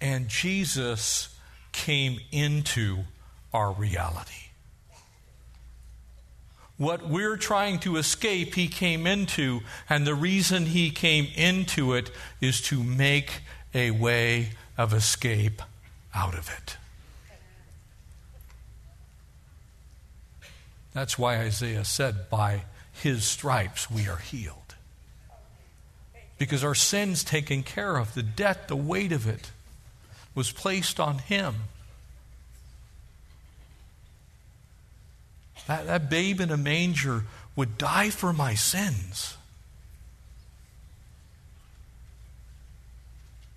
And 0.00 0.28
Jesus 0.28 1.34
came 1.72 2.20
into 2.30 3.04
our 3.52 3.72
reality. 3.72 4.32
What 6.78 7.08
we're 7.08 7.38
trying 7.38 7.78
to 7.80 7.96
escape, 7.96 8.54
he 8.54 8.68
came 8.68 9.06
into, 9.06 9.60
and 9.88 10.06
the 10.06 10.14
reason 10.14 10.66
he 10.66 10.90
came 10.90 11.28
into 11.34 11.94
it 11.94 12.10
is 12.40 12.60
to 12.62 12.82
make 12.82 13.40
a 13.72 13.92
way 13.92 14.50
of 14.76 14.92
escape 14.92 15.62
out 16.14 16.34
of 16.34 16.50
it. 16.50 16.76
That's 20.92 21.18
why 21.18 21.38
Isaiah 21.38 21.84
said, 21.84 22.28
By 22.30 22.64
his 22.92 23.24
stripes 23.24 23.90
we 23.90 24.08
are 24.08 24.16
healed. 24.16 24.74
Because 26.38 26.62
our 26.62 26.74
sins 26.74 27.24
taken 27.24 27.62
care 27.62 27.96
of, 27.96 28.14
the 28.14 28.22
debt, 28.22 28.68
the 28.68 28.76
weight 28.76 29.12
of 29.12 29.26
it 29.26 29.50
was 30.36 30.52
placed 30.52 31.00
on 31.00 31.18
him. 31.18 31.54
That, 35.66 35.86
that 35.86 36.08
babe 36.08 36.40
in 36.40 36.52
a 36.52 36.56
manger 36.56 37.24
would 37.56 37.78
die 37.78 38.10
for 38.10 38.32
my 38.32 38.54
sins. 38.54 39.36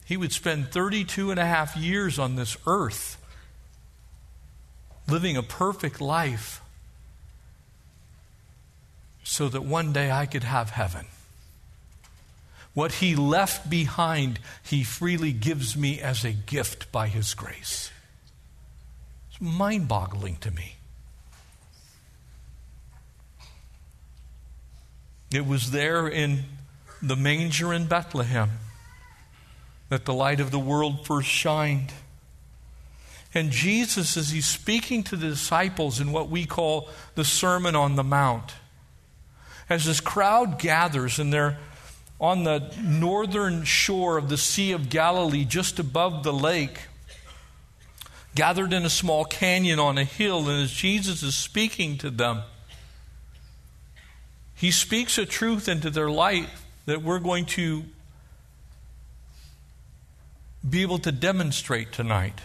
He 0.05 0.17
would 0.17 0.31
spend 0.31 0.71
32 0.71 1.29
and 1.29 1.39
a 1.39 1.45
half 1.45 1.77
years 1.77 2.17
on 2.17 2.35
this 2.35 2.57
earth, 2.65 3.23
living 5.07 5.37
a 5.37 5.43
perfect 5.43 6.01
life 6.01 6.61
so 9.23 9.49
that 9.49 9.61
one 9.63 9.93
day 9.93 10.09
I 10.09 10.25
could 10.25 10.43
have 10.43 10.71
heaven. 10.71 11.05
What 12.73 12.93
he 12.93 13.15
left 13.15 13.69
behind, 13.69 14.39
he 14.63 14.83
freely 14.83 15.31
gives 15.31 15.75
me 15.75 15.99
as 15.99 16.23
a 16.23 16.31
gift 16.31 16.91
by 16.91 17.07
his 17.07 17.33
grace. 17.33 17.91
It's 19.29 19.41
mind 19.41 19.87
boggling 19.87 20.37
to 20.37 20.51
me. 20.51 20.75
It 25.31 25.45
was 25.45 25.71
there 25.71 26.07
in 26.07 26.45
the 27.01 27.15
manger 27.15 27.73
in 27.73 27.85
Bethlehem 27.85 28.49
that 29.89 30.05
the 30.05 30.13
light 30.13 30.39
of 30.39 30.51
the 30.51 30.59
world 30.59 31.05
first 31.05 31.27
shined. 31.27 31.91
And 33.33 33.51
Jesus, 33.51 34.17
as 34.17 34.29
he's 34.31 34.47
speaking 34.47 35.03
to 35.03 35.15
the 35.15 35.29
disciples 35.29 35.99
in 35.99 36.11
what 36.11 36.29
we 36.29 36.45
call 36.45 36.89
the 37.15 37.25
Sermon 37.25 37.75
on 37.75 37.95
the 37.95 38.03
Mount, 38.03 38.53
as 39.69 39.85
this 39.85 39.99
crowd 39.99 40.57
gathers 40.57 41.19
and 41.19 41.31
they're 41.31 41.59
on 42.19 42.43
the 42.43 42.73
northern 42.81 43.63
shore 43.63 44.17
of 44.17 44.29
the 44.29 44.37
Sea 44.37 44.73
of 44.73 44.89
Galilee, 44.89 45.45
just 45.45 45.79
above 45.79 46.23
the 46.23 46.33
lake, 46.33 46.81
gathered 48.35 48.73
in 48.73 48.85
a 48.85 48.89
small 48.89 49.23
canyon 49.23 49.79
on 49.79 49.97
a 49.97 50.03
hill, 50.03 50.49
and 50.49 50.63
as 50.63 50.71
Jesus 50.71 51.23
is 51.23 51.35
speaking 51.35 51.97
to 51.99 52.09
them, 52.09 52.41
he 54.53 54.71
speaks 54.71 55.17
a 55.17 55.25
truth 55.25 55.69
into 55.69 55.89
their 55.89 56.09
life 56.09 56.65
that 56.85 57.01
we're 57.01 57.19
going 57.19 57.45
to 57.45 57.83
be 60.67 60.81
able 60.81 60.99
to 60.99 61.11
demonstrate 61.13 61.93
tonight. 61.93 62.41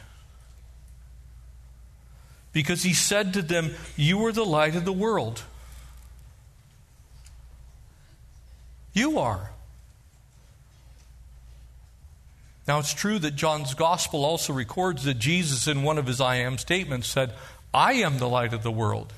Because 2.52 2.84
he 2.84 2.94
said 2.94 3.34
to 3.34 3.42
them, 3.42 3.74
You 3.96 4.24
are 4.26 4.30
the 4.30 4.44
light 4.44 4.76
of 4.76 4.84
the 4.84 4.92
world. 4.92 5.42
You 8.92 9.18
are. 9.18 9.50
Now, 12.66 12.78
it's 12.78 12.94
true 12.94 13.18
that 13.18 13.36
John's 13.36 13.74
gospel 13.74 14.24
also 14.24 14.52
records 14.52 15.04
that 15.04 15.18
Jesus, 15.18 15.66
in 15.66 15.82
one 15.82 15.98
of 15.98 16.06
his 16.06 16.20
I 16.20 16.36
am 16.36 16.56
statements, 16.56 17.08
said, 17.08 17.32
I 17.74 17.94
am 17.94 18.18
the 18.18 18.28
light 18.28 18.54
of 18.54 18.62
the 18.62 18.70
world. 18.70 19.12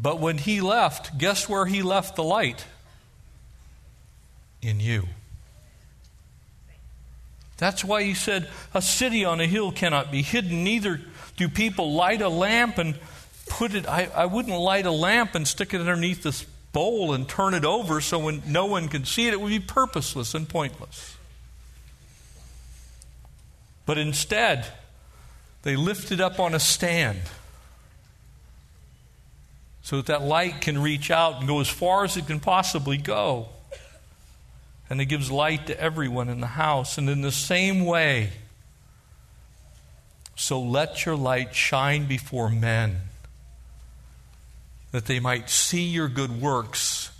But 0.00 0.20
when 0.20 0.38
he 0.38 0.60
left, 0.60 1.18
guess 1.18 1.48
where 1.48 1.66
he 1.66 1.82
left 1.82 2.16
the 2.16 2.22
light? 2.22 2.64
In 4.62 4.78
you. 4.78 5.08
That's 7.58 7.84
why 7.84 8.04
he 8.04 8.14
said, 8.14 8.48
A 8.72 8.80
city 8.80 9.24
on 9.24 9.40
a 9.40 9.46
hill 9.46 9.72
cannot 9.72 10.12
be 10.12 10.22
hidden, 10.22 10.64
neither 10.64 11.00
do 11.36 11.48
people 11.48 11.92
light 11.92 12.22
a 12.22 12.28
lamp 12.28 12.78
and 12.78 12.98
put 13.48 13.74
it. 13.74 13.86
I, 13.86 14.08
I 14.14 14.26
wouldn't 14.26 14.56
light 14.56 14.86
a 14.86 14.90
lamp 14.90 15.34
and 15.34 15.46
stick 15.46 15.74
it 15.74 15.80
underneath 15.80 16.22
this 16.22 16.44
bowl 16.72 17.12
and 17.12 17.28
turn 17.28 17.54
it 17.54 17.64
over 17.64 18.00
so 18.00 18.18
when 18.18 18.42
no 18.46 18.66
one 18.66 18.88
can 18.88 19.04
see 19.04 19.26
it, 19.26 19.34
it 19.34 19.40
would 19.40 19.48
be 19.48 19.58
purposeless 19.58 20.34
and 20.34 20.48
pointless. 20.48 21.16
But 23.86 23.98
instead, 23.98 24.66
they 25.62 25.76
lift 25.76 26.12
it 26.12 26.20
up 26.20 26.38
on 26.38 26.54
a 26.54 26.60
stand 26.60 27.20
so 29.82 29.96
that 29.96 30.06
that 30.06 30.22
light 30.22 30.60
can 30.60 30.80
reach 30.80 31.10
out 31.10 31.38
and 31.38 31.48
go 31.48 31.60
as 31.60 31.68
far 31.68 32.04
as 32.04 32.16
it 32.16 32.26
can 32.26 32.40
possibly 32.40 32.96
go. 32.96 33.48
And 34.88 35.00
it 35.00 35.06
gives 35.06 35.30
light 35.30 35.66
to 35.68 35.80
everyone 35.80 36.28
in 36.28 36.40
the 36.40 36.46
house. 36.46 36.98
And 36.98 37.08
in 37.08 37.22
the 37.22 37.32
same 37.32 37.84
way, 37.84 38.30
so 40.36 40.60
let 40.60 41.04
your 41.04 41.16
light 41.16 41.54
shine 41.54 42.06
before 42.06 42.48
men, 42.48 43.02
that 44.90 45.06
they 45.06 45.20
might 45.20 45.50
see 45.50 45.82
your 45.82 46.08
good 46.08 46.40
works 46.40 47.10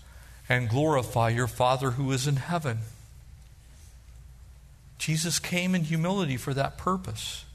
and 0.48 0.68
glorify 0.68 1.28
your 1.28 1.46
Father 1.46 1.92
who 1.92 2.10
is 2.12 2.26
in 2.26 2.36
heaven. 2.36 2.78
Jesus 5.00 5.38
came 5.38 5.74
in 5.74 5.84
humility 5.84 6.36
for 6.36 6.52
that 6.52 6.76
purpose. 6.76 7.46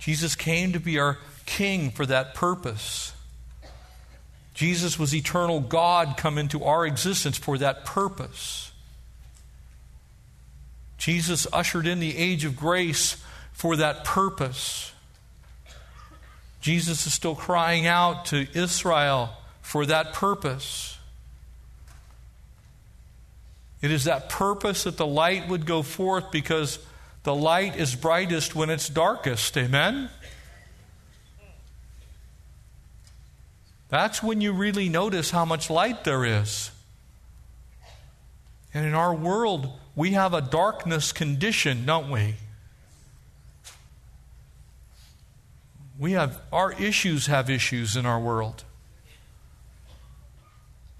Jesus 0.00 0.34
came 0.34 0.72
to 0.72 0.80
be 0.80 0.98
our 0.98 1.18
king 1.46 1.92
for 1.92 2.04
that 2.04 2.34
purpose. 2.34 3.12
Jesus 4.52 4.98
was 4.98 5.14
eternal 5.14 5.60
God 5.60 6.16
come 6.16 6.36
into 6.36 6.64
our 6.64 6.84
existence 6.84 7.38
for 7.38 7.56
that 7.58 7.84
purpose. 7.84 8.72
Jesus 10.98 11.46
ushered 11.52 11.86
in 11.86 12.00
the 12.00 12.16
age 12.16 12.44
of 12.44 12.56
grace 12.56 13.22
for 13.52 13.76
that 13.76 14.02
purpose. 14.02 14.92
Jesus 16.60 17.06
is 17.06 17.14
still 17.14 17.36
crying 17.36 17.86
out 17.86 18.24
to 18.26 18.48
Israel 18.52 19.30
for 19.62 19.86
that 19.86 20.12
purpose. 20.12 20.98
It 23.82 23.90
is 23.90 24.04
that 24.04 24.28
purpose 24.28 24.84
that 24.84 24.96
the 24.96 25.06
light 25.06 25.48
would 25.48 25.66
go 25.66 25.82
forth 25.82 26.30
because 26.30 26.78
the 27.22 27.34
light 27.34 27.76
is 27.76 27.94
brightest 27.94 28.54
when 28.54 28.70
it's 28.70 28.88
darkest. 28.88 29.56
Amen? 29.56 30.08
That's 33.88 34.22
when 34.22 34.40
you 34.40 34.52
really 34.52 34.88
notice 34.88 35.30
how 35.30 35.44
much 35.44 35.70
light 35.70 36.04
there 36.04 36.24
is. 36.24 36.70
And 38.74 38.84
in 38.84 38.94
our 38.94 39.14
world, 39.14 39.70
we 39.94 40.12
have 40.12 40.34
a 40.34 40.40
darkness 40.40 41.12
condition, 41.12 41.86
don't 41.86 42.10
we? 42.10 42.34
We 45.98 46.12
have 46.12 46.40
our 46.52 46.72
issues 46.72 47.26
have 47.26 47.48
issues 47.48 47.96
in 47.96 48.04
our 48.04 48.20
world. 48.20 48.64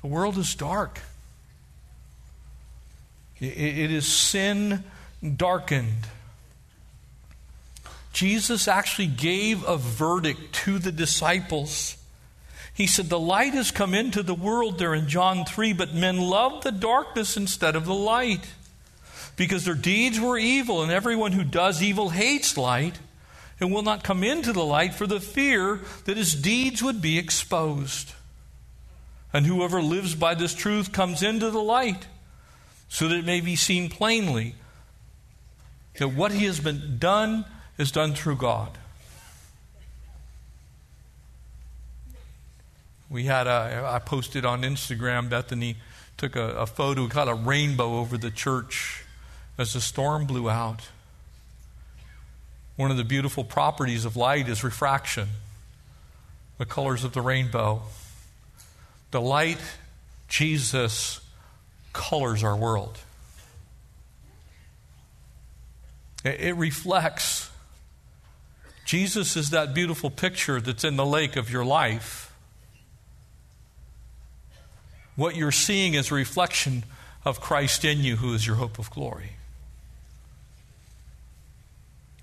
The 0.01 0.07
world 0.07 0.39
is 0.39 0.55
dark. 0.55 1.01
It 3.41 3.91
is 3.91 4.07
sin 4.07 4.85
darkened. 5.37 6.07
Jesus 8.13 8.67
actually 8.67 9.09
gave 9.09 9.63
a 9.65 9.77
verdict 9.77 10.55
to 10.65 10.79
the 10.79 10.93
disciples 10.93 11.97
he 12.77 12.87
said, 12.87 13.07
The 13.07 13.19
light 13.19 13.55
has 13.55 13.71
come 13.71 13.95
into 13.95 14.23
the 14.23 14.35
world 14.35 14.79
there 14.79 14.93
in 14.93 15.09
John 15.09 15.47
3, 15.47 15.73
but 15.73 15.95
men 15.95 16.19
love 16.19 16.63
the 16.63 16.71
darkness 16.71 17.35
instead 17.35 17.75
of 17.75 17.87
the 17.87 17.95
light 17.95 18.53
because 19.35 19.65
their 19.65 19.75
deeds 19.75 20.21
were 20.21 20.37
evil, 20.37 20.83
and 20.83 20.93
everyone 20.93 21.33
who 21.33 21.43
does 21.43 21.83
evil 21.83 22.11
hates 22.11 22.59
light 22.59 22.99
and 23.59 23.73
will 23.73 23.83
not 23.83 24.05
come 24.05 24.23
into 24.23 24.53
the 24.53 24.65
light 24.65 24.93
for 24.93 25.07
the 25.07 25.21
fear 25.21 25.81
that 26.05 26.19
his 26.19 26.35
deeds 26.35 26.83
would 26.83 27.01
be 27.01 27.17
exposed. 27.17 28.13
And 29.33 29.47
whoever 29.47 29.81
lives 29.81 30.15
by 30.15 30.35
this 30.35 30.55
truth 30.55 30.93
comes 30.93 31.23
into 31.23 31.51
the 31.51 31.63
light 31.63 32.07
so 32.89 33.09
that 33.09 33.17
it 33.17 33.25
may 33.25 33.41
be 33.41 33.57
seen 33.57 33.89
plainly 33.89 34.55
that 35.99 36.09
what 36.09 36.33
he 36.33 36.45
has 36.45 36.61
been 36.61 36.99
done 36.99 37.45
is 37.79 37.91
done 37.91 38.15
through 38.15 38.37
God. 38.37 38.79
We 43.09 43.25
had 43.25 43.47
a, 43.47 43.89
I 43.89 43.99
posted 43.99 44.45
on 44.45 44.63
Instagram, 44.63 45.29
Bethany 45.31 45.77
took 46.17 46.35
a, 46.35 46.49
a 46.51 46.67
photo, 46.67 47.07
got 47.07 47.29
a 47.29 47.35
rainbow 47.35 47.99
over 47.99 48.19
the 48.19 48.31
church 48.31 49.05
as 49.59 49.73
the 49.73 49.81
storm 49.81 50.27
blew 50.27 50.51
out. 50.51 50.89
One 52.77 52.91
of 52.91 52.97
the 52.97 53.05
beautiful 53.05 53.45
properties 53.45 54.05
of 54.05 54.17
light 54.17 54.49
is 54.49 54.63
refraction, 54.65 55.29
the 56.59 56.67
colors 56.67 57.05
of 57.05 57.13
the 57.13 57.23
rainbow. 57.23 57.83
The 59.13 59.21
light, 59.21 59.61
Jesus, 60.29 61.21
colors 61.97 62.45
our 62.45 62.57
world. 62.57 62.99
It, 66.25 66.57
reflects. 66.57 67.51
Jesus 68.85 69.37
is 69.37 69.51
that 69.51 69.75
beautiful 69.75 70.11
picture 70.11 70.61
that's 70.61 70.85
in 70.85 70.97
the 70.97 71.07
lake 71.07 71.37
of 71.37 71.51
your 71.51 71.65
life 71.65 72.27
what 75.17 75.35
you're 75.35 75.51
seeing 75.51 75.95
is 75.95 76.11
a 76.11 76.15
reflection 76.15 76.85
of 77.25 77.41
Christ 77.41 77.85
in 77.85 78.01
you, 78.01 78.17
who 78.17 78.35
is 78.35 78.47
your 78.47 78.57
hope 78.57 78.79
of 78.79 78.91
glory. 78.91 79.33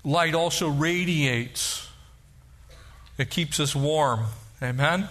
Light 0.04 0.34
also 0.34 0.68
radiates, 0.68 1.88
it 3.18 3.30
keeps 3.30 3.58
us 3.58 3.74
warm. 3.74 4.26
Amen? 4.62 5.08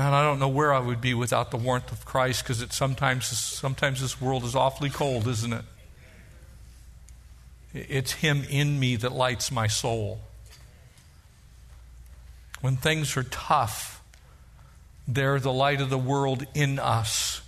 Man, 0.00 0.14
I 0.14 0.22
don't 0.22 0.38
know 0.38 0.48
where 0.48 0.72
I 0.72 0.78
would 0.78 1.02
be 1.02 1.12
without 1.12 1.50
the 1.50 1.58
warmth 1.58 1.92
of 1.92 2.06
Christ 2.06 2.42
because 2.42 2.62
it 2.62 2.72
sometimes, 2.72 3.26
sometimes 3.26 4.00
this 4.00 4.18
world 4.18 4.44
is 4.44 4.56
awfully 4.56 4.88
cold, 4.88 5.28
isn't 5.28 5.52
it? 5.52 5.64
It's 7.74 8.12
Him 8.12 8.44
in 8.48 8.80
me 8.80 8.96
that 8.96 9.12
lights 9.12 9.52
my 9.52 9.66
soul. 9.66 10.22
When 12.62 12.78
things 12.78 13.14
are 13.18 13.24
tough, 13.24 14.02
there 15.06 15.38
the 15.38 15.52
light 15.52 15.82
of 15.82 15.90
the 15.90 15.98
world 15.98 16.46
in 16.54 16.78
us 16.78 17.42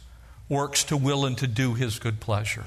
works 0.51 0.85
to 0.85 0.97
will 0.99 1.24
and 1.24 1.39
to 1.39 1.47
do 1.47 1.72
his 1.72 1.99
good 1.99 2.20
pleasure. 2.20 2.66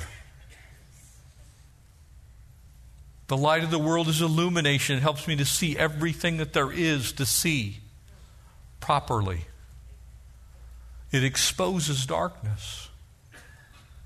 The 3.28 3.38
light 3.38 3.64
of 3.64 3.70
the 3.70 3.78
world 3.78 4.07
is 4.07 4.20
illumination. 4.20 4.97
It 4.97 5.01
helps 5.01 5.28
me 5.28 5.36
to 5.36 5.45
see 5.45 5.78
everything 5.78 6.38
that 6.38 6.53
there 6.53 6.72
is 6.72 7.12
to 7.12 7.26
see 7.28 7.82
properly. 8.80 9.45
It 11.16 11.24
exposes 11.24 12.05
darkness. 12.05 12.89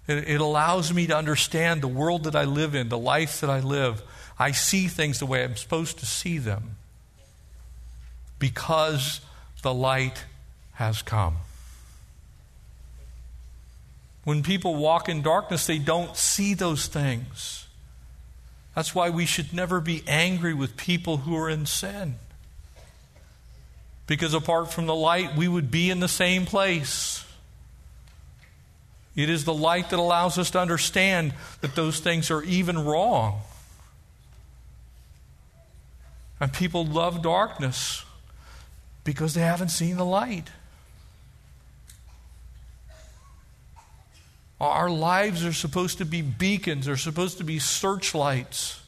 It, 0.08 0.30
it, 0.30 0.40
allows 0.40 0.94
me 0.94 1.08
to 1.08 1.18
understand 1.18 1.82
the 1.82 1.88
world 1.88 2.26
that 2.26 2.36
I 2.36 2.44
live 2.44 2.76
in, 2.76 2.90
the 2.90 3.00
life 3.00 3.42
that 3.42 3.50
I 3.50 3.62
live. 3.62 4.04
I 4.38 4.52
see 4.52 4.88
things 4.88 5.18
the 5.18 5.26
way 5.26 5.44
I'm 5.44 5.56
supposed 5.56 5.98
to 6.00 6.06
see 6.06 6.38
them 6.38 6.76
because 8.38 9.22
the 9.64 9.74
light 9.74 10.24
has 10.74 11.02
come. 11.02 11.38
When 14.24 14.44
people 14.44 14.76
walk 14.76 15.10
in 15.10 15.24
darkness, 15.24 15.66
they 15.66 15.80
don't 15.80 16.16
see 16.16 16.54
those 16.54 16.86
things. 16.86 17.66
That's 18.76 18.94
why 18.94 19.10
we 19.10 19.26
should 19.26 19.52
never 19.52 19.82
be 19.82 20.04
angry 20.06 20.54
with 20.54 20.78
people 20.78 21.18
who 21.18 21.36
are 21.36 21.50
in 21.50 21.66
sin. 21.66 22.20
Because 24.10 24.34
apart 24.34 24.74
from 24.74 24.88
the 24.88 24.96
light, 24.96 25.36
we 25.36 25.48
would 25.48 25.70
be 25.70 25.92
in 25.92 26.00
the 26.00 26.08
same 26.08 26.48
place. 26.48 27.24
It 29.16 29.30
is 29.30 29.46
the 29.46 29.54
light 29.54 29.92
that 29.92 30.00
allows 30.00 30.40
us 30.40 30.50
to 30.52 30.60
understand 30.60 31.32
that 31.62 31.76
those 31.76 32.00
things 32.00 32.32
are 32.32 32.42
even 32.42 32.84
wrong. 32.84 33.42
And 36.40 36.52
people 36.52 36.88
love 36.88 37.22
darkness 37.22 38.04
because 39.04 39.36
they 39.36 39.42
haven't 39.42 39.70
seen 39.70 39.96
the 39.96 40.06
light. 40.06 40.50
Our 44.60 44.90
lives 44.90 45.46
are 45.46 45.54
supposed 45.54 46.00
to 46.00 46.06
be 46.06 46.24
beacons, 46.24 46.88
they're 46.88 46.98
supposed 46.98 47.38
to 47.38 47.44
be 47.44 47.60
searchlights. 47.60 48.82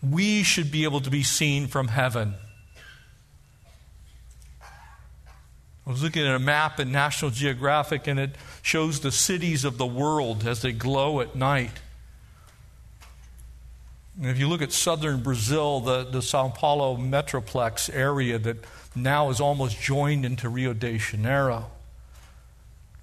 We 0.00 0.44
should 0.44 0.70
be 0.70 0.84
able 0.84 1.00
to 1.00 1.10
be 1.10 1.24
seen 1.24 1.66
from 1.66 1.88
heaven. 1.88 2.36
I 5.86 5.90
was 5.90 6.02
looking 6.02 6.26
at 6.26 6.34
a 6.34 6.40
map 6.40 6.80
in 6.80 6.90
National 6.90 7.30
Geographic, 7.30 8.08
and 8.08 8.18
it 8.18 8.34
shows 8.60 9.00
the 9.00 9.12
cities 9.12 9.64
of 9.64 9.78
the 9.78 9.86
world 9.86 10.44
as 10.44 10.62
they 10.62 10.72
glow 10.72 11.20
at 11.20 11.36
night. 11.36 11.70
And 14.20 14.28
if 14.28 14.38
you 14.38 14.48
look 14.48 14.62
at 14.62 14.72
southern 14.72 15.22
Brazil, 15.22 15.80
the, 15.80 16.02
the 16.02 16.22
Sao 16.22 16.48
Paulo 16.48 16.96
metroplex 16.96 17.94
area 17.94 18.36
that 18.38 18.64
now 18.96 19.30
is 19.30 19.40
almost 19.40 19.80
joined 19.80 20.24
into 20.24 20.48
Rio 20.48 20.72
de 20.72 20.98
Janeiro, 20.98 21.66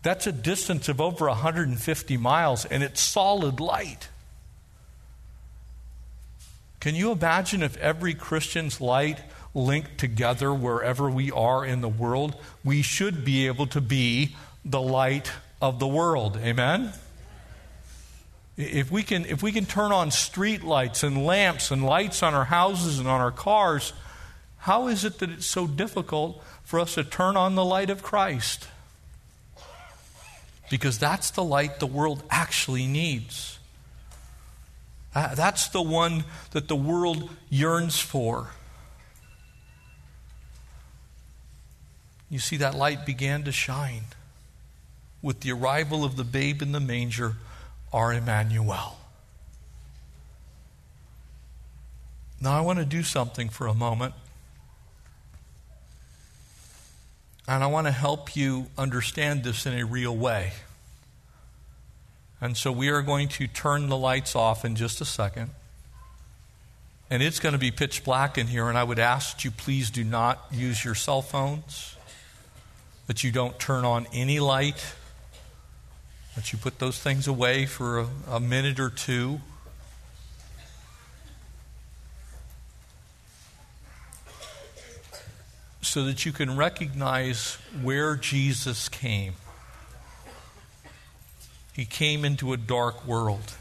that's 0.02 0.28
a 0.28 0.34
distance 0.34 0.90
of 0.90 1.00
over 1.00 1.28
150 1.28 2.18
miles, 2.18 2.66
and 2.66 2.84
it's 2.84 3.00
solid 3.00 3.62
light. 3.62 4.10
Can 6.82 6.96
you 6.96 7.14
imagine 7.14 7.64
if 7.64 7.78
every 7.78 8.14
Christian's 8.14 8.82
light 8.82 9.20
linked 9.54 9.98
together 9.98 10.54
wherever 10.54 11.10
we 11.10 11.32
are 11.32 11.66
in 11.66 11.82
the 11.82 11.90
world? 11.90 12.36
We 12.64 12.82
should 12.82 13.24
be 13.24 13.48
able 13.48 13.68
to 13.68 13.82
be 13.82 14.36
the 14.66 14.82
light 14.82 15.32
of 15.62 15.80
the 15.80 15.88
world. 15.88 16.38
Amen? 16.38 16.94
If 18.56 18.92
we 18.92 19.04
can, 19.04 19.26
if 19.26 19.42
we 19.42 19.52
can 19.52 19.66
turn 19.66 19.92
on 19.92 20.12
street 20.12 20.64
lights 20.64 21.04
and 21.04 21.26
lamps 21.26 21.72
and 21.72 21.84
lights 21.84 22.22
on 22.22 22.34
our 22.34 22.46
houses 22.46 23.00
and 23.00 23.08
on 23.08 23.20
our 23.20 23.32
cars, 23.32 23.94
how 24.60 24.88
is 24.88 25.04
it 25.04 25.20
that 25.20 25.30
it's 25.30 25.46
so 25.46 25.68
difficult 25.68 26.44
for 26.64 26.80
us 26.80 26.96
to 26.96 27.04
turn 27.04 27.36
on 27.36 27.56
the 27.56 27.66
light 27.66 27.90
of 27.90 28.04
Christ? 28.04 28.68
because 30.74 30.98
that's 30.98 31.30
the 31.30 31.44
light 31.44 31.80
the 31.80 31.86
world 31.86 32.24
actually 32.32 32.88
needs. 32.88 33.60
That's 35.14 35.68
the 35.68 35.84
one 35.84 36.24
that 36.50 36.68
the 36.68 36.76
world 36.76 37.30
yearns 37.52 38.00
for. 38.00 38.48
You 42.34 42.40
see, 42.40 42.58
that 42.58 42.74
light 42.74 43.06
began 43.06 43.44
to 43.44 43.52
shine 43.52 44.06
with 45.22 45.42
the 45.42 45.52
arrival 45.52 46.04
of 46.04 46.16
the 46.16 46.24
babe 46.24 46.64
in 46.64 46.72
the 46.72 46.80
manger, 46.80 47.36
our 47.94 48.12
Emmanuel. 48.12 48.98
Now, 52.42 52.58
I 52.58 52.62
want 52.62 52.80
to 52.80 52.86
do 52.86 53.04
something 53.04 53.50
for 53.50 53.68
a 53.68 53.74
moment. 53.76 54.16
And 57.48 57.64
I 57.64 57.68
want 57.68 57.86
to 57.86 57.92
help 57.92 58.36
you 58.36 58.66
understand 58.80 59.44
this 59.44 59.68
in 59.68 59.78
a 59.78 59.86
real 59.86 60.18
way. 60.18 60.54
And 62.42 62.58
so 62.58 62.72
we 62.72 62.90
are 62.90 63.04
going 63.04 63.28
to 63.28 63.46
turn 63.46 63.90
the 63.90 63.98
lights 63.98 64.36
off 64.36 64.66
in 64.66 64.76
just 64.76 65.02
a 65.02 65.06
second. 65.06 65.52
And 67.12 67.22
it's 67.22 67.40
going 67.40 67.54
to 67.54 67.60
be 67.60 67.70
pitch 67.70 68.04
black 68.04 68.40
in 68.40 68.48
here, 68.48 68.70
and 68.70 68.78
I 68.78 68.84
would 68.84 68.98
ask 68.98 69.36
that 69.36 69.46
you 69.46 69.52
please 69.52 69.92
do 69.92 70.04
not 70.04 70.44
use 70.52 70.84
your 70.84 70.96
cell 70.96 71.22
phones, 71.22 71.96
that 73.08 73.24
you 73.24 73.32
don't 73.32 73.60
turn 73.60 73.86
on 73.86 74.08
any 74.14 74.40
light, 74.40 74.96
that 76.36 76.52
you 76.52 76.60
put 76.60 76.80
those 76.80 77.00
things 77.00 77.28
away 77.28 77.66
for 77.66 78.00
a, 78.00 78.08
a 78.30 78.40
minute 78.40 78.80
or 78.80 78.90
two. 78.90 79.42
so 85.82 86.06
that 86.06 86.26
you 86.26 86.32
can 86.32 86.58
recognize 86.58 87.60
where 87.84 88.16
Jesus 88.16 88.90
came. 88.90 89.34
He 91.74 91.86
came 91.86 92.26
into 92.26 92.52
a 92.52 92.58
dark 92.58 93.06
world. 93.06 93.54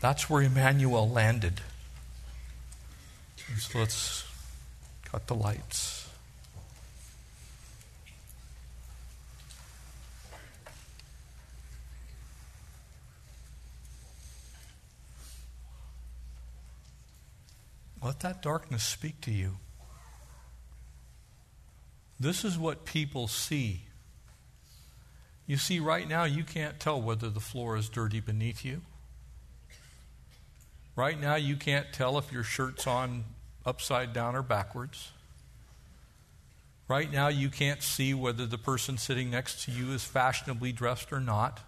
That's 0.00 0.28
where 0.30 0.42
Emmanuel 0.42 1.08
landed. 1.08 1.60
So 3.58 3.78
let's 3.78 4.24
cut 5.04 5.26
the 5.26 5.34
lights. 5.34 6.03
Let 18.04 18.20
that 18.20 18.42
darkness 18.42 18.84
speak 18.84 19.22
to 19.22 19.30
you. 19.30 19.56
This 22.20 22.44
is 22.44 22.58
what 22.58 22.84
people 22.84 23.28
see. 23.28 23.84
You 25.46 25.56
see, 25.56 25.80
right 25.80 26.06
now, 26.06 26.24
you 26.24 26.44
can't 26.44 26.78
tell 26.78 27.00
whether 27.00 27.30
the 27.30 27.40
floor 27.40 27.76
is 27.76 27.88
dirty 27.88 28.20
beneath 28.20 28.62
you. 28.62 28.82
Right 30.94 31.18
now, 31.18 31.36
you 31.36 31.56
can't 31.56 31.86
tell 31.92 32.18
if 32.18 32.30
your 32.30 32.44
shirt's 32.44 32.86
on 32.86 33.24
upside 33.64 34.12
down 34.12 34.36
or 34.36 34.42
backwards. 34.42 35.10
Right 36.86 37.10
now, 37.10 37.28
you 37.28 37.48
can't 37.48 37.82
see 37.82 38.12
whether 38.12 38.44
the 38.44 38.58
person 38.58 38.98
sitting 38.98 39.30
next 39.30 39.64
to 39.64 39.70
you 39.70 39.92
is 39.92 40.04
fashionably 40.04 40.72
dressed 40.72 41.10
or 41.10 41.20
not. 41.20 41.60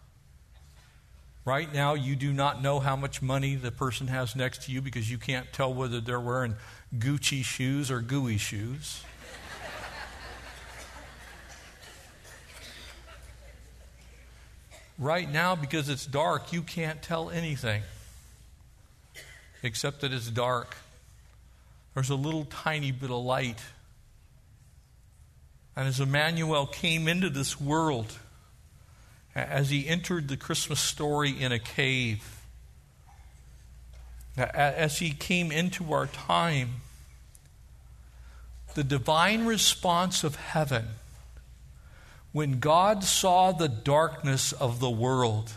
Right 1.47 1.73
now, 1.73 1.95
you 1.95 2.17
do 2.17 2.33
not 2.33 2.61
know 2.61 2.81
how 2.81 2.97
much 2.97 3.23
money 3.23 3.55
the 3.55 3.71
person 3.71 4.09
has 4.09 4.35
next 4.35 4.65
to 4.65 4.73
you 4.73 4.83
because 4.83 5.09
you 5.09 5.17
can't 5.17 5.47
tell 5.53 5.73
whether 5.73 6.01
they're 6.01 6.19
wearing 6.19 6.57
Gucci 6.99 7.45
shoes 7.45 7.89
or 7.89 8.01
gooey 8.01 8.37
shoes. 8.37 9.05
Right 14.99 15.31
now, 15.31 15.55
because 15.55 15.89
it's 15.89 16.05
dark, 16.05 16.53
you 16.53 16.63
can't 16.63 17.01
tell 17.01 17.31
anything 17.31 17.83
except 19.63 20.01
that 20.01 20.13
it's 20.13 20.29
dark. 20.29 20.77
There's 21.95 22.11
a 22.11 22.17
little 22.17 22.47
tiny 22.47 22.91
bit 22.91 23.11
of 23.11 23.23
light. 23.23 23.61
And 25.77 25.87
as 25.87 26.01
Emmanuel 26.01 26.67
came 26.67 27.07
into 27.07 27.31
this 27.31 27.61
world, 27.61 28.19
as 29.37 29.71
he 29.71 29.87
entered 29.87 30.29
the 30.29 30.37
Christmas 30.37 30.81
story 30.81 31.31
in 31.31 31.53
a 31.53 31.59
cave, 31.59 32.41
as 34.37 34.99
he 34.99 35.11
came 35.11 35.53
into 35.53 35.93
our 35.93 36.07
time, 36.07 36.81
the 38.75 38.85
divine 38.85 39.47
response 39.47 40.25
of 40.25 40.37
heaven 40.37 40.87
when 42.37 42.61
God 42.61 43.03
saw 43.03 43.53
the 43.53 43.67
darkness 43.67 44.53
of 44.53 44.79
the 44.79 44.91
world, 44.91 45.53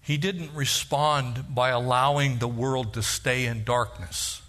he 0.00 0.16
didn't 0.16 0.54
respond 0.54 1.54
by 1.54 1.68
allowing 1.68 2.38
the 2.38 2.48
world 2.48 2.94
to 2.94 3.02
stay 3.02 3.44
in 3.44 3.64
darkness. 3.64 4.40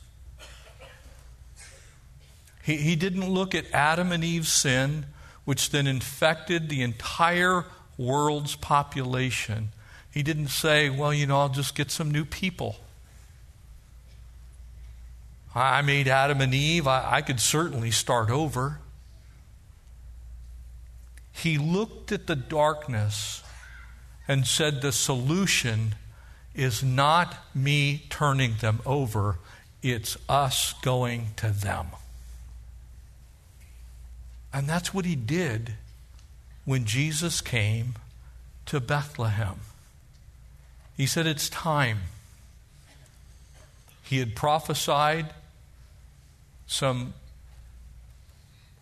He, 2.63 2.78
he 2.78 2.95
didn't 2.95 3.30
look 3.30 3.53
at 3.53 3.65
Adam 3.74 4.13
and 4.13 4.24
Eve's 4.24 4.47
sin, 4.47 5.07
which 5.45 5.71
then 5.71 5.87
infected 5.87 6.69
the 6.69 6.81
entire 6.81 7.65
world's 7.97 8.55
population. 8.55 9.69
He 10.11 10.23
didn't 10.23 10.49
say, 10.49 10.89
well, 10.89 11.13
you 11.13 11.25
know, 11.25 11.39
I'll 11.39 11.49
just 11.49 11.75
get 11.75 11.91
some 11.91 12.11
new 12.11 12.25
people. 12.25 12.77
I 15.55 15.81
made 15.81 16.07
Adam 16.07 16.41
and 16.41 16.53
Eve. 16.53 16.87
I, 16.87 17.17
I 17.17 17.21
could 17.21 17.39
certainly 17.39 17.91
start 17.91 18.29
over. 18.29 18.79
He 21.31 21.57
looked 21.57 22.11
at 22.11 22.27
the 22.27 22.35
darkness 22.35 23.43
and 24.27 24.47
said, 24.47 24.81
The 24.81 24.91
solution 24.91 25.95
is 26.55 26.83
not 26.83 27.35
me 27.53 28.05
turning 28.09 28.55
them 28.61 28.79
over, 28.85 29.39
it's 29.81 30.17
us 30.29 30.73
going 30.81 31.31
to 31.37 31.49
them. 31.49 31.87
And 34.54 34.70
that's 34.70 34.93
what 34.93 35.06
he 35.06 35.16
did 35.16 35.74
when 36.64 36.86
Jesus 36.86 37.41
came 37.41 37.95
to 38.68 38.80
Bethlehem. 38.80 39.60
He 40.95 41.08
said, 41.08 41.26
It's 41.26 41.49
time. 41.49 41.99
He 44.04 44.20
had 44.20 44.36
prophesied 44.36 45.34
some 46.68 47.14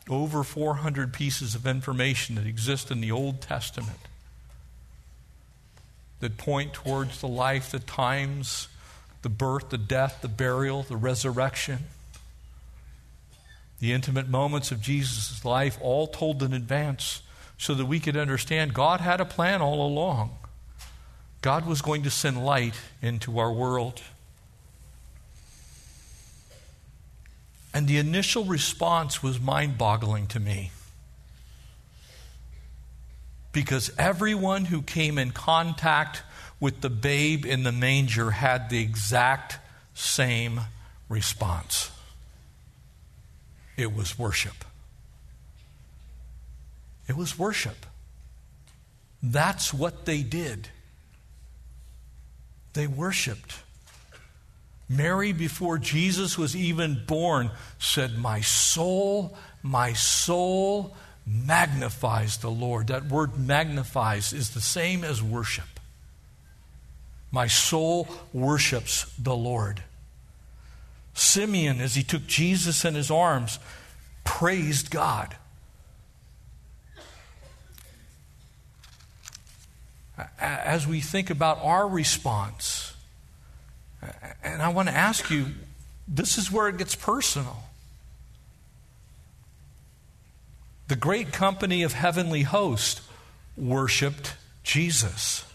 over 0.09 0.43
400 0.43 1.13
pieces 1.13 1.55
of 1.55 1.65
information 1.65 2.35
that 2.35 2.45
exist 2.45 2.91
in 2.91 2.99
the 2.99 3.11
Old 3.11 3.41
Testament. 3.41 3.99
that 6.19 6.37
point 6.37 6.71
towards 6.71 7.19
the 7.19 7.27
life, 7.27 7.71
the 7.71 7.79
times, 7.79 8.67
the 9.23 9.29
birth, 9.29 9.69
the 9.69 9.77
death, 9.77 10.19
the 10.21 10.27
burial, 10.27 10.83
the 10.83 10.95
resurrection, 10.95 11.85
the 13.81 13.91
intimate 13.91 14.29
moments 14.29 14.71
of 14.71 14.79
Jesus' 14.79 15.43
life, 15.43 15.77
all 15.81 16.05
told 16.05 16.43
in 16.43 16.53
advance 16.53 17.23
so 17.57 17.73
that 17.73 17.87
we 17.87 17.99
could 17.99 18.15
understand 18.15 18.75
God 18.75 19.01
had 19.01 19.19
a 19.19 19.25
plan 19.25 19.59
all 19.59 19.85
along. 19.85 20.37
God 21.41 21.65
was 21.65 21.81
going 21.81 22.03
to 22.03 22.11
send 22.11 22.45
light 22.45 22.75
into 23.01 23.39
our 23.39 23.51
world. 23.51 24.03
And 27.73 27.87
the 27.87 27.97
initial 27.97 28.45
response 28.45 29.23
was 29.23 29.41
mind 29.41 29.79
boggling 29.79 30.27
to 30.27 30.39
me. 30.39 30.69
Because 33.51 33.91
everyone 33.97 34.65
who 34.65 34.83
came 34.83 35.17
in 35.17 35.31
contact 35.31 36.21
with 36.59 36.81
the 36.81 36.89
babe 36.89 37.47
in 37.47 37.63
the 37.63 37.71
manger 37.71 38.29
had 38.29 38.69
the 38.69 38.79
exact 38.79 39.57
same 39.95 40.61
response 41.09 41.89
it 43.77 43.93
was 43.95 44.17
worship. 44.17 44.65
It 47.07 47.15
was 47.15 47.37
worship. 47.37 47.85
That's 49.21 49.73
what 49.73 50.05
they 50.05 50.23
did. 50.23 50.69
They 52.73 52.87
worshiped. 52.87 53.63
Mary, 54.87 55.31
before 55.31 55.77
Jesus 55.77 56.37
was 56.37 56.55
even 56.55 57.03
born, 57.05 57.51
said, 57.79 58.17
My 58.17 58.41
soul, 58.41 59.37
my 59.61 59.93
soul 59.93 60.95
magnifies 61.25 62.37
the 62.37 62.49
Lord. 62.49 62.87
That 62.87 63.05
word 63.05 63.37
magnifies 63.37 64.33
is 64.33 64.51
the 64.51 64.61
same 64.61 65.03
as 65.03 65.21
worship. 65.21 65.79
My 67.31 67.47
soul 67.47 68.07
worships 68.33 69.05
the 69.17 69.35
Lord. 69.35 69.83
Simeon, 71.13 71.81
as 71.81 71.95
he 71.95 72.03
took 72.03 72.25
Jesus 72.25 72.85
in 72.85 72.95
his 72.95 73.11
arms, 73.11 73.59
praised 74.23 74.89
God. 74.91 75.35
As 80.39 80.85
we 80.87 81.01
think 81.01 81.29
about 81.29 81.59
our 81.61 81.87
response, 81.87 82.93
and 84.43 84.61
I 84.61 84.69
want 84.69 84.87
to 84.89 84.95
ask 84.95 85.29
you 85.29 85.47
this 86.07 86.37
is 86.37 86.51
where 86.51 86.67
it 86.67 86.77
gets 86.77 86.95
personal. 86.95 87.63
The 90.87 90.95
great 90.95 91.31
company 91.31 91.83
of 91.83 91.93
heavenly 91.93 92.41
hosts 92.43 93.01
worshiped 93.55 94.35
Jesus. 94.63 95.45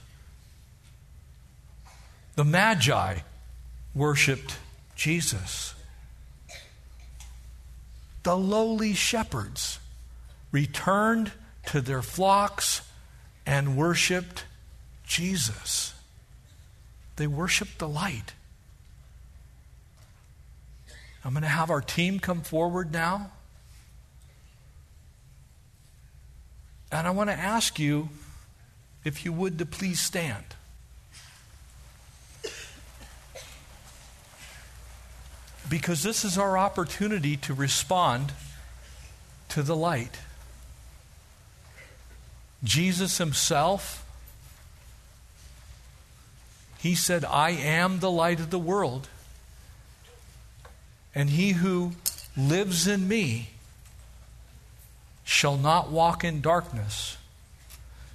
The 2.37 2.45
Magi 2.45 3.19
worshiped 3.95 4.57
Jesus. 4.97 5.75
The 8.25 8.37
lowly 8.37 8.95
shepherds 8.95 9.79
returned 10.51 11.31
to 11.67 11.81
their 11.81 12.03
flocks 12.03 12.83
and 13.47 13.77
worshiped 13.77 14.45
Jesus. 15.07 15.95
They 17.17 17.27
worshiped 17.27 17.79
the 17.79 17.89
light. 17.89 18.35
I'm 21.25 21.33
going 21.33 21.43
to 21.43 21.49
have 21.49 21.71
our 21.71 21.81
team 21.81 22.19
come 22.19 22.41
forward 22.41 22.93
now. 22.93 23.31
And 26.91 27.07
I 27.07 27.11
want 27.11 27.31
to 27.31 27.37
ask 27.37 27.79
you, 27.79 28.09
if 29.05 29.25
you 29.25 29.33
would, 29.33 29.59
to 29.59 29.67
please 29.67 30.01
stand. 30.01 30.56
Because 35.69 36.03
this 36.03 36.25
is 36.25 36.39
our 36.39 36.57
opportunity 36.57 37.37
to 37.39 37.55
respond 37.55 38.33
to 39.49 39.63
the 39.63 39.77
light. 39.77 40.19
Jesus 42.63 43.19
himself, 43.19 44.05
he 46.79 46.95
said, 46.95 47.25
I 47.25 47.51
am 47.51 47.99
the 48.01 48.11
light 48.11 48.41
of 48.41 48.51
the 48.51 48.59
world. 48.59 49.09
And 51.15 51.31
he 51.31 51.53
who 51.53 51.93
lives 52.37 52.87
in 52.87 53.09
me 53.09 53.51
shall 55.25 55.57
not 55.57 55.91
walk 55.91 56.23
in 56.23 56.41
darkness. 56.41 57.17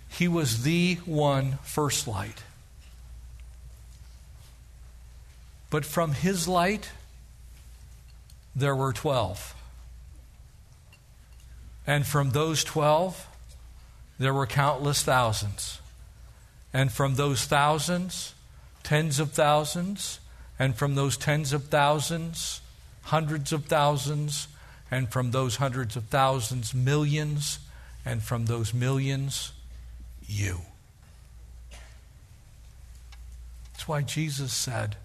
He 0.07 0.27
was 0.27 0.63
the 0.63 0.95
one 1.05 1.57
first 1.63 2.07
light. 2.07 2.43
But 5.69 5.85
from 5.85 6.13
his 6.13 6.47
light, 6.47 6.91
there 8.55 8.75
were 8.75 8.93
12. 8.93 9.55
And 11.87 12.05
from 12.05 12.31
those 12.31 12.63
12, 12.63 13.27
there 14.19 14.33
were 14.33 14.45
countless 14.45 15.03
thousands. 15.03 15.79
And 16.73 16.91
from 16.91 17.15
those 17.15 17.45
thousands, 17.45 18.33
tens 18.83 19.19
of 19.19 19.31
thousands. 19.31 20.19
And 20.59 20.75
from 20.75 20.95
those 20.95 21.17
tens 21.17 21.53
of 21.53 21.65
thousands, 21.65 22.61
hundreds 23.03 23.51
of 23.51 23.65
thousands, 23.65 24.47
and 24.91 25.09
from 25.09 25.31
those 25.31 25.55
hundreds 25.55 25.95
of 25.95 26.03
thousands, 26.05 26.73
millions, 26.73 27.59
and 28.05 28.21
from 28.21 28.45
those 28.45 28.73
millions, 28.73 29.53
you. 30.27 30.59
That's 33.71 33.87
why 33.87 34.01
Jesus 34.01 34.53
said, 34.53 34.97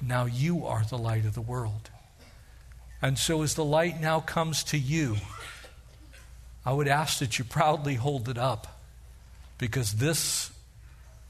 Now 0.00 0.26
you 0.26 0.64
are 0.66 0.84
the 0.84 0.98
light 0.98 1.24
of 1.24 1.34
the 1.34 1.40
world. 1.40 1.90
And 3.02 3.18
so, 3.18 3.42
as 3.42 3.54
the 3.54 3.64
light 3.64 4.00
now 4.00 4.20
comes 4.20 4.62
to 4.64 4.78
you, 4.78 5.16
I 6.64 6.72
would 6.72 6.86
ask 6.88 7.18
that 7.18 7.38
you 7.38 7.44
proudly 7.44 7.96
hold 7.96 8.28
it 8.28 8.38
up 8.38 8.80
because 9.58 9.94
this 9.94 10.52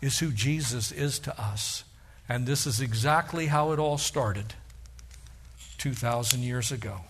is 0.02 0.18
who 0.18 0.30
Jesus 0.30 0.92
is 0.92 1.18
to 1.20 1.40
us. 1.40 1.84
And 2.28 2.46
this 2.46 2.66
is 2.66 2.80
exactly 2.80 3.46
how 3.46 3.72
it 3.72 3.78
all 3.78 3.98
started. 3.98 4.54
2,000 5.78 6.42
years 6.42 6.70
ago. 6.70 7.00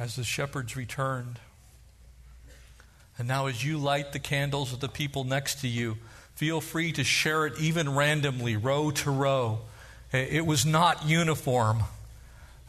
As 0.00 0.16
the 0.16 0.24
shepherds 0.24 0.76
returned, 0.76 1.38
and 3.16 3.28
now 3.28 3.46
as 3.46 3.64
you 3.64 3.78
light 3.78 4.12
the 4.12 4.18
candles 4.18 4.72
of 4.72 4.80
the 4.80 4.88
people 4.88 5.22
next 5.22 5.60
to 5.60 5.68
you, 5.68 5.98
feel 6.34 6.60
free 6.60 6.90
to 6.92 7.04
share 7.04 7.46
it 7.46 7.60
even 7.60 7.94
randomly, 7.94 8.56
row 8.56 8.90
to 8.90 9.10
row 9.12 9.60
it 10.12 10.44
was 10.44 10.66
not 10.66 11.06
uniform. 11.06 11.84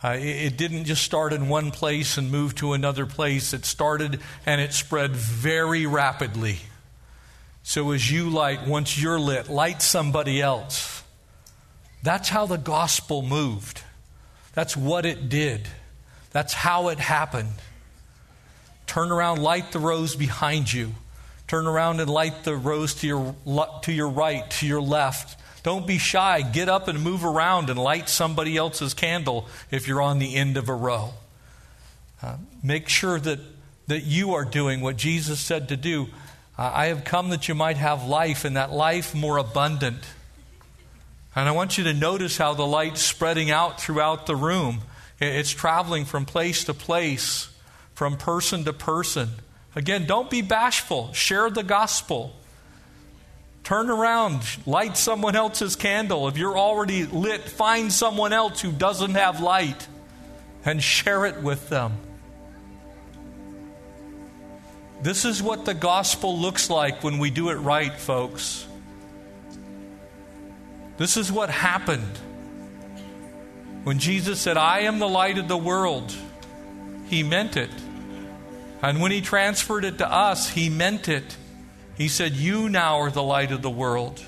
Uh, 0.03 0.09
it, 0.09 0.53
it 0.53 0.57
didn't 0.57 0.85
just 0.85 1.03
start 1.03 1.33
in 1.33 1.47
one 1.47 1.71
place 1.71 2.17
and 2.17 2.31
move 2.31 2.55
to 2.55 2.73
another 2.73 3.05
place. 3.05 3.53
It 3.53 3.65
started 3.65 4.19
and 4.45 4.61
it 4.61 4.73
spread 4.73 5.15
very 5.15 5.85
rapidly. 5.85 6.59
So 7.63 7.91
as 7.91 8.11
you 8.11 8.29
light, 8.29 8.67
once 8.67 8.99
you're 8.99 9.19
lit, 9.19 9.49
light 9.49 9.81
somebody 9.81 10.41
else. 10.41 11.03
That's 12.03 12.29
how 12.29 12.45
the 12.45 12.57
gospel 12.57 13.21
moved. 13.21 13.83
That's 14.53 14.75
what 14.75 15.05
it 15.05 15.29
did. 15.29 15.67
That's 16.31 16.53
how 16.53 16.89
it 16.89 16.99
happened. 16.99 17.53
Turn 18.87 19.11
around, 19.11 19.41
light 19.41 19.71
the 19.71 19.79
rows 19.79 20.15
behind 20.15 20.71
you. 20.71 20.93
Turn 21.47 21.67
around 21.67 21.99
and 21.99 22.09
light 22.09 22.43
the 22.43 22.55
rows 22.55 22.93
to 22.95 23.07
your, 23.07 23.35
to 23.83 23.91
your 23.91 24.09
right, 24.09 24.49
to 24.51 24.67
your 24.67 24.81
left. 24.81 25.37
Don't 25.63 25.85
be 25.85 25.97
shy. 25.97 26.41
Get 26.41 26.69
up 26.69 26.87
and 26.87 27.01
move 27.03 27.23
around 27.23 27.69
and 27.69 27.77
light 27.77 28.09
somebody 28.09 28.57
else's 28.57 28.93
candle 28.93 29.47
if 29.69 29.87
you're 29.87 30.01
on 30.01 30.19
the 30.19 30.35
end 30.35 30.57
of 30.57 30.69
a 30.69 30.73
row. 30.73 31.13
Uh, 32.23 32.37
make 32.63 32.87
sure 32.89 33.19
that, 33.19 33.39
that 33.87 34.03
you 34.03 34.33
are 34.33 34.45
doing 34.45 34.81
what 34.81 34.97
Jesus 34.97 35.39
said 35.39 35.69
to 35.69 35.77
do. 35.77 36.07
Uh, 36.57 36.71
I 36.73 36.85
have 36.87 37.03
come 37.03 37.29
that 37.29 37.47
you 37.47 37.55
might 37.55 37.77
have 37.77 38.05
life, 38.05 38.45
and 38.45 38.55
that 38.55 38.71
life 38.71 39.13
more 39.15 39.37
abundant. 39.37 40.03
And 41.35 41.47
I 41.47 41.51
want 41.51 41.77
you 41.77 41.83
to 41.85 41.93
notice 41.93 42.37
how 42.37 42.53
the 42.53 42.65
light's 42.65 43.01
spreading 43.01 43.51
out 43.51 43.79
throughout 43.79 44.25
the 44.25 44.35
room. 44.35 44.81
It's 45.21 45.51
traveling 45.51 46.05
from 46.05 46.25
place 46.25 46.63
to 46.63 46.73
place, 46.73 47.47
from 47.93 48.17
person 48.17 48.63
to 48.65 48.73
person. 48.73 49.29
Again, 49.75 50.07
don't 50.07 50.29
be 50.29 50.41
bashful. 50.41 51.13
Share 51.13 51.51
the 51.51 51.61
gospel. 51.61 52.35
Turn 53.63 53.91
around, 53.91 54.41
light 54.65 54.97
someone 54.97 55.35
else's 55.35 55.75
candle. 55.75 56.27
If 56.27 56.37
you're 56.37 56.57
already 56.57 57.05
lit, 57.05 57.41
find 57.41 57.93
someone 57.93 58.33
else 58.33 58.61
who 58.61 58.71
doesn't 58.71 59.13
have 59.13 59.39
light 59.39 59.87
and 60.65 60.81
share 60.81 61.27
it 61.27 61.41
with 61.43 61.69
them. 61.69 61.93
This 65.03 65.23
is 65.23 65.41
what 65.41 65.65
the 65.65 65.75
gospel 65.75 66.37
looks 66.37 66.69
like 66.71 67.03
when 67.03 67.19
we 67.19 67.29
do 67.29 67.49
it 67.49 67.55
right, 67.55 67.93
folks. 67.93 68.67
This 70.97 71.17
is 71.17 71.31
what 71.31 71.51
happened. 71.51 72.19
When 73.83 73.97
Jesus 73.97 74.39
said, 74.39 74.57
I 74.57 74.81
am 74.81 74.99
the 74.99 75.07
light 75.07 75.37
of 75.37 75.47
the 75.47 75.57
world, 75.57 76.15
he 77.07 77.23
meant 77.23 77.57
it. 77.57 77.71
And 78.81 79.01
when 79.01 79.11
he 79.11 79.21
transferred 79.21 79.85
it 79.85 79.97
to 79.99 80.11
us, 80.11 80.49
he 80.49 80.69
meant 80.69 81.07
it. 81.07 81.37
He 81.95 82.07
said, 82.07 82.33
You 82.33 82.69
now 82.69 82.99
are 82.99 83.11
the 83.11 83.23
light 83.23 83.51
of 83.51 83.61
the 83.61 83.69
world. 83.69 84.23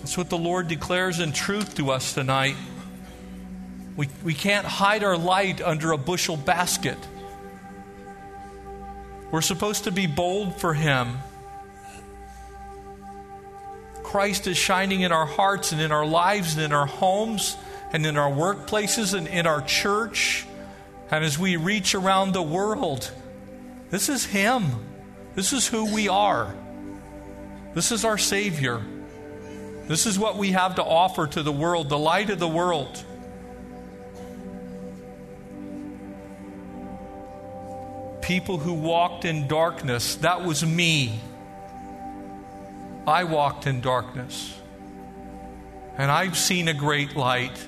That's 0.00 0.18
what 0.18 0.28
the 0.28 0.38
Lord 0.38 0.68
declares 0.68 1.18
in 1.18 1.32
truth 1.32 1.76
to 1.76 1.90
us 1.90 2.12
tonight. 2.14 2.56
We, 3.96 4.08
we 4.22 4.34
can't 4.34 4.66
hide 4.66 5.02
our 5.02 5.16
light 5.16 5.62
under 5.62 5.92
a 5.92 5.98
bushel 5.98 6.36
basket. 6.36 6.98
We're 9.30 9.40
supposed 9.40 9.84
to 9.84 9.92
be 9.92 10.06
bold 10.06 10.60
for 10.60 10.74
Him. 10.74 11.18
Christ 14.14 14.46
is 14.46 14.56
shining 14.56 15.00
in 15.00 15.10
our 15.10 15.26
hearts 15.26 15.72
and 15.72 15.80
in 15.80 15.90
our 15.90 16.06
lives 16.06 16.54
and 16.54 16.62
in 16.62 16.72
our 16.72 16.86
homes 16.86 17.56
and 17.92 18.06
in 18.06 18.16
our 18.16 18.30
workplaces 18.30 19.12
and 19.12 19.26
in 19.26 19.44
our 19.44 19.60
church. 19.60 20.46
And 21.10 21.24
as 21.24 21.36
we 21.36 21.56
reach 21.56 21.96
around 21.96 22.30
the 22.30 22.40
world, 22.40 23.10
this 23.90 24.08
is 24.08 24.24
Him. 24.24 24.66
This 25.34 25.52
is 25.52 25.66
who 25.66 25.92
we 25.92 26.08
are. 26.08 26.54
This 27.74 27.90
is 27.90 28.04
our 28.04 28.16
Savior. 28.16 28.80
This 29.88 30.06
is 30.06 30.16
what 30.16 30.36
we 30.36 30.52
have 30.52 30.76
to 30.76 30.84
offer 30.84 31.26
to 31.26 31.42
the 31.42 31.50
world, 31.50 31.88
the 31.88 31.98
light 31.98 32.30
of 32.30 32.38
the 32.38 32.46
world. 32.46 33.04
People 38.22 38.58
who 38.58 38.74
walked 38.74 39.24
in 39.24 39.48
darkness, 39.48 40.14
that 40.14 40.44
was 40.44 40.64
me. 40.64 41.20
I 43.06 43.24
walked 43.24 43.66
in 43.66 43.80
darkness. 43.80 44.58
And 45.96 46.10
I've 46.10 46.36
seen 46.36 46.68
a 46.68 46.74
great 46.74 47.16
light. 47.16 47.64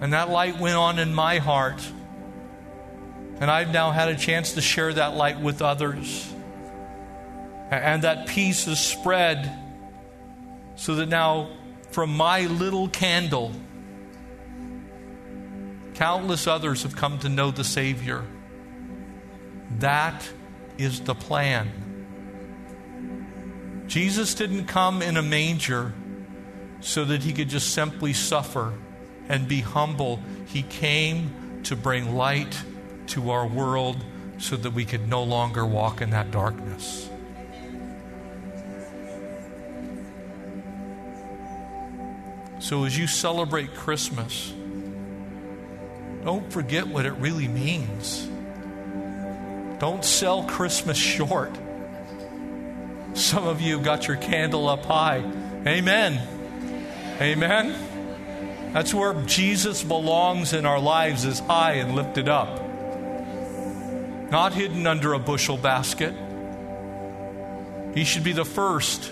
And 0.00 0.12
that 0.12 0.30
light 0.30 0.58
went 0.58 0.76
on 0.76 0.98
in 0.98 1.14
my 1.14 1.38
heart. 1.38 1.80
And 3.40 3.50
I've 3.50 3.72
now 3.72 3.90
had 3.90 4.08
a 4.08 4.16
chance 4.16 4.54
to 4.54 4.60
share 4.60 4.92
that 4.92 5.14
light 5.14 5.40
with 5.40 5.62
others. 5.62 6.32
And 7.70 8.02
that 8.02 8.26
peace 8.26 8.66
is 8.66 8.80
spread 8.80 9.56
so 10.76 10.94
that 10.96 11.08
now, 11.08 11.50
from 11.90 12.16
my 12.16 12.46
little 12.46 12.88
candle, 12.88 13.52
countless 15.94 16.46
others 16.46 16.84
have 16.84 16.96
come 16.96 17.18
to 17.18 17.28
know 17.28 17.50
the 17.50 17.64
Savior. 17.64 18.24
That 19.78 20.28
is 20.78 21.00
the 21.00 21.14
plan. 21.14 21.87
Jesus 23.88 24.34
didn't 24.34 24.66
come 24.66 25.00
in 25.00 25.16
a 25.16 25.22
manger 25.22 25.94
so 26.80 27.06
that 27.06 27.22
he 27.22 27.32
could 27.32 27.48
just 27.48 27.72
simply 27.72 28.12
suffer 28.12 28.74
and 29.28 29.48
be 29.48 29.62
humble. 29.62 30.20
He 30.46 30.62
came 30.62 31.60
to 31.64 31.74
bring 31.74 32.14
light 32.14 32.62
to 33.08 33.30
our 33.30 33.46
world 33.46 34.04
so 34.36 34.56
that 34.56 34.72
we 34.72 34.84
could 34.84 35.08
no 35.08 35.22
longer 35.22 35.64
walk 35.64 36.02
in 36.02 36.10
that 36.10 36.30
darkness. 36.30 37.08
So, 42.60 42.84
as 42.84 42.98
you 42.98 43.06
celebrate 43.06 43.74
Christmas, 43.74 44.52
don't 46.24 46.52
forget 46.52 46.86
what 46.86 47.06
it 47.06 47.12
really 47.12 47.48
means. 47.48 48.28
Don't 49.78 50.04
sell 50.04 50.42
Christmas 50.42 50.98
short. 50.98 51.56
Some 53.18 53.48
of 53.48 53.60
you 53.60 53.80
got 53.80 54.06
your 54.06 54.16
candle 54.16 54.68
up 54.68 54.84
high. 54.84 55.24
Amen. 55.66 56.20
Amen. 57.20 58.72
That's 58.72 58.94
where 58.94 59.12
Jesus 59.24 59.82
belongs 59.82 60.52
in 60.52 60.64
our 60.64 60.78
lives, 60.78 61.24
is 61.24 61.40
high 61.40 61.74
and 61.74 61.96
lifted 61.96 62.28
up. 62.28 62.62
Not 64.30 64.52
hidden 64.52 64.86
under 64.86 65.14
a 65.14 65.18
bushel 65.18 65.56
basket. 65.56 66.14
He 67.94 68.04
should 68.04 68.22
be 68.22 68.32
the 68.32 68.44
first 68.44 69.10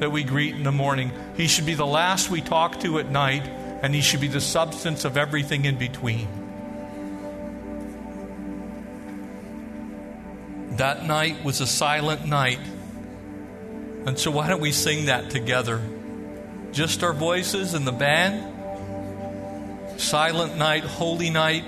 that 0.00 0.10
we 0.10 0.24
greet 0.24 0.56
in 0.56 0.64
the 0.64 0.72
morning. 0.72 1.12
He 1.36 1.46
should 1.46 1.66
be 1.66 1.74
the 1.74 1.86
last 1.86 2.30
we 2.30 2.40
talk 2.40 2.80
to 2.80 2.98
at 2.98 3.10
night, 3.10 3.46
and 3.46 3.94
he 3.94 4.00
should 4.00 4.20
be 4.20 4.28
the 4.28 4.40
substance 4.40 5.04
of 5.04 5.16
everything 5.16 5.66
in 5.66 5.78
between. 5.78 6.26
That 10.78 11.06
night 11.06 11.44
was 11.44 11.60
a 11.60 11.66
silent 11.66 12.26
night. 12.26 12.58
And 14.06 14.18
so, 14.18 14.30
why 14.30 14.48
don't 14.48 14.60
we 14.60 14.72
sing 14.72 15.06
that 15.06 15.30
together? 15.30 15.80
Just 16.72 17.02
our 17.02 17.12
voices 17.12 17.74
and 17.74 17.86
the 17.86 17.92
band. 17.92 20.00
Silent 20.00 20.56
night, 20.56 20.84
holy 20.84 21.30
night. 21.30 21.64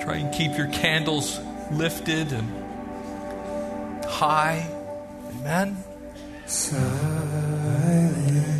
Try 0.00 0.16
and 0.16 0.34
keep 0.34 0.56
your 0.56 0.68
candles 0.68 1.38
lifted 1.70 2.32
and 2.32 4.04
high. 4.04 4.68
Amen. 5.40 5.76
Silent 6.46 8.51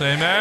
Amen. 0.00 0.33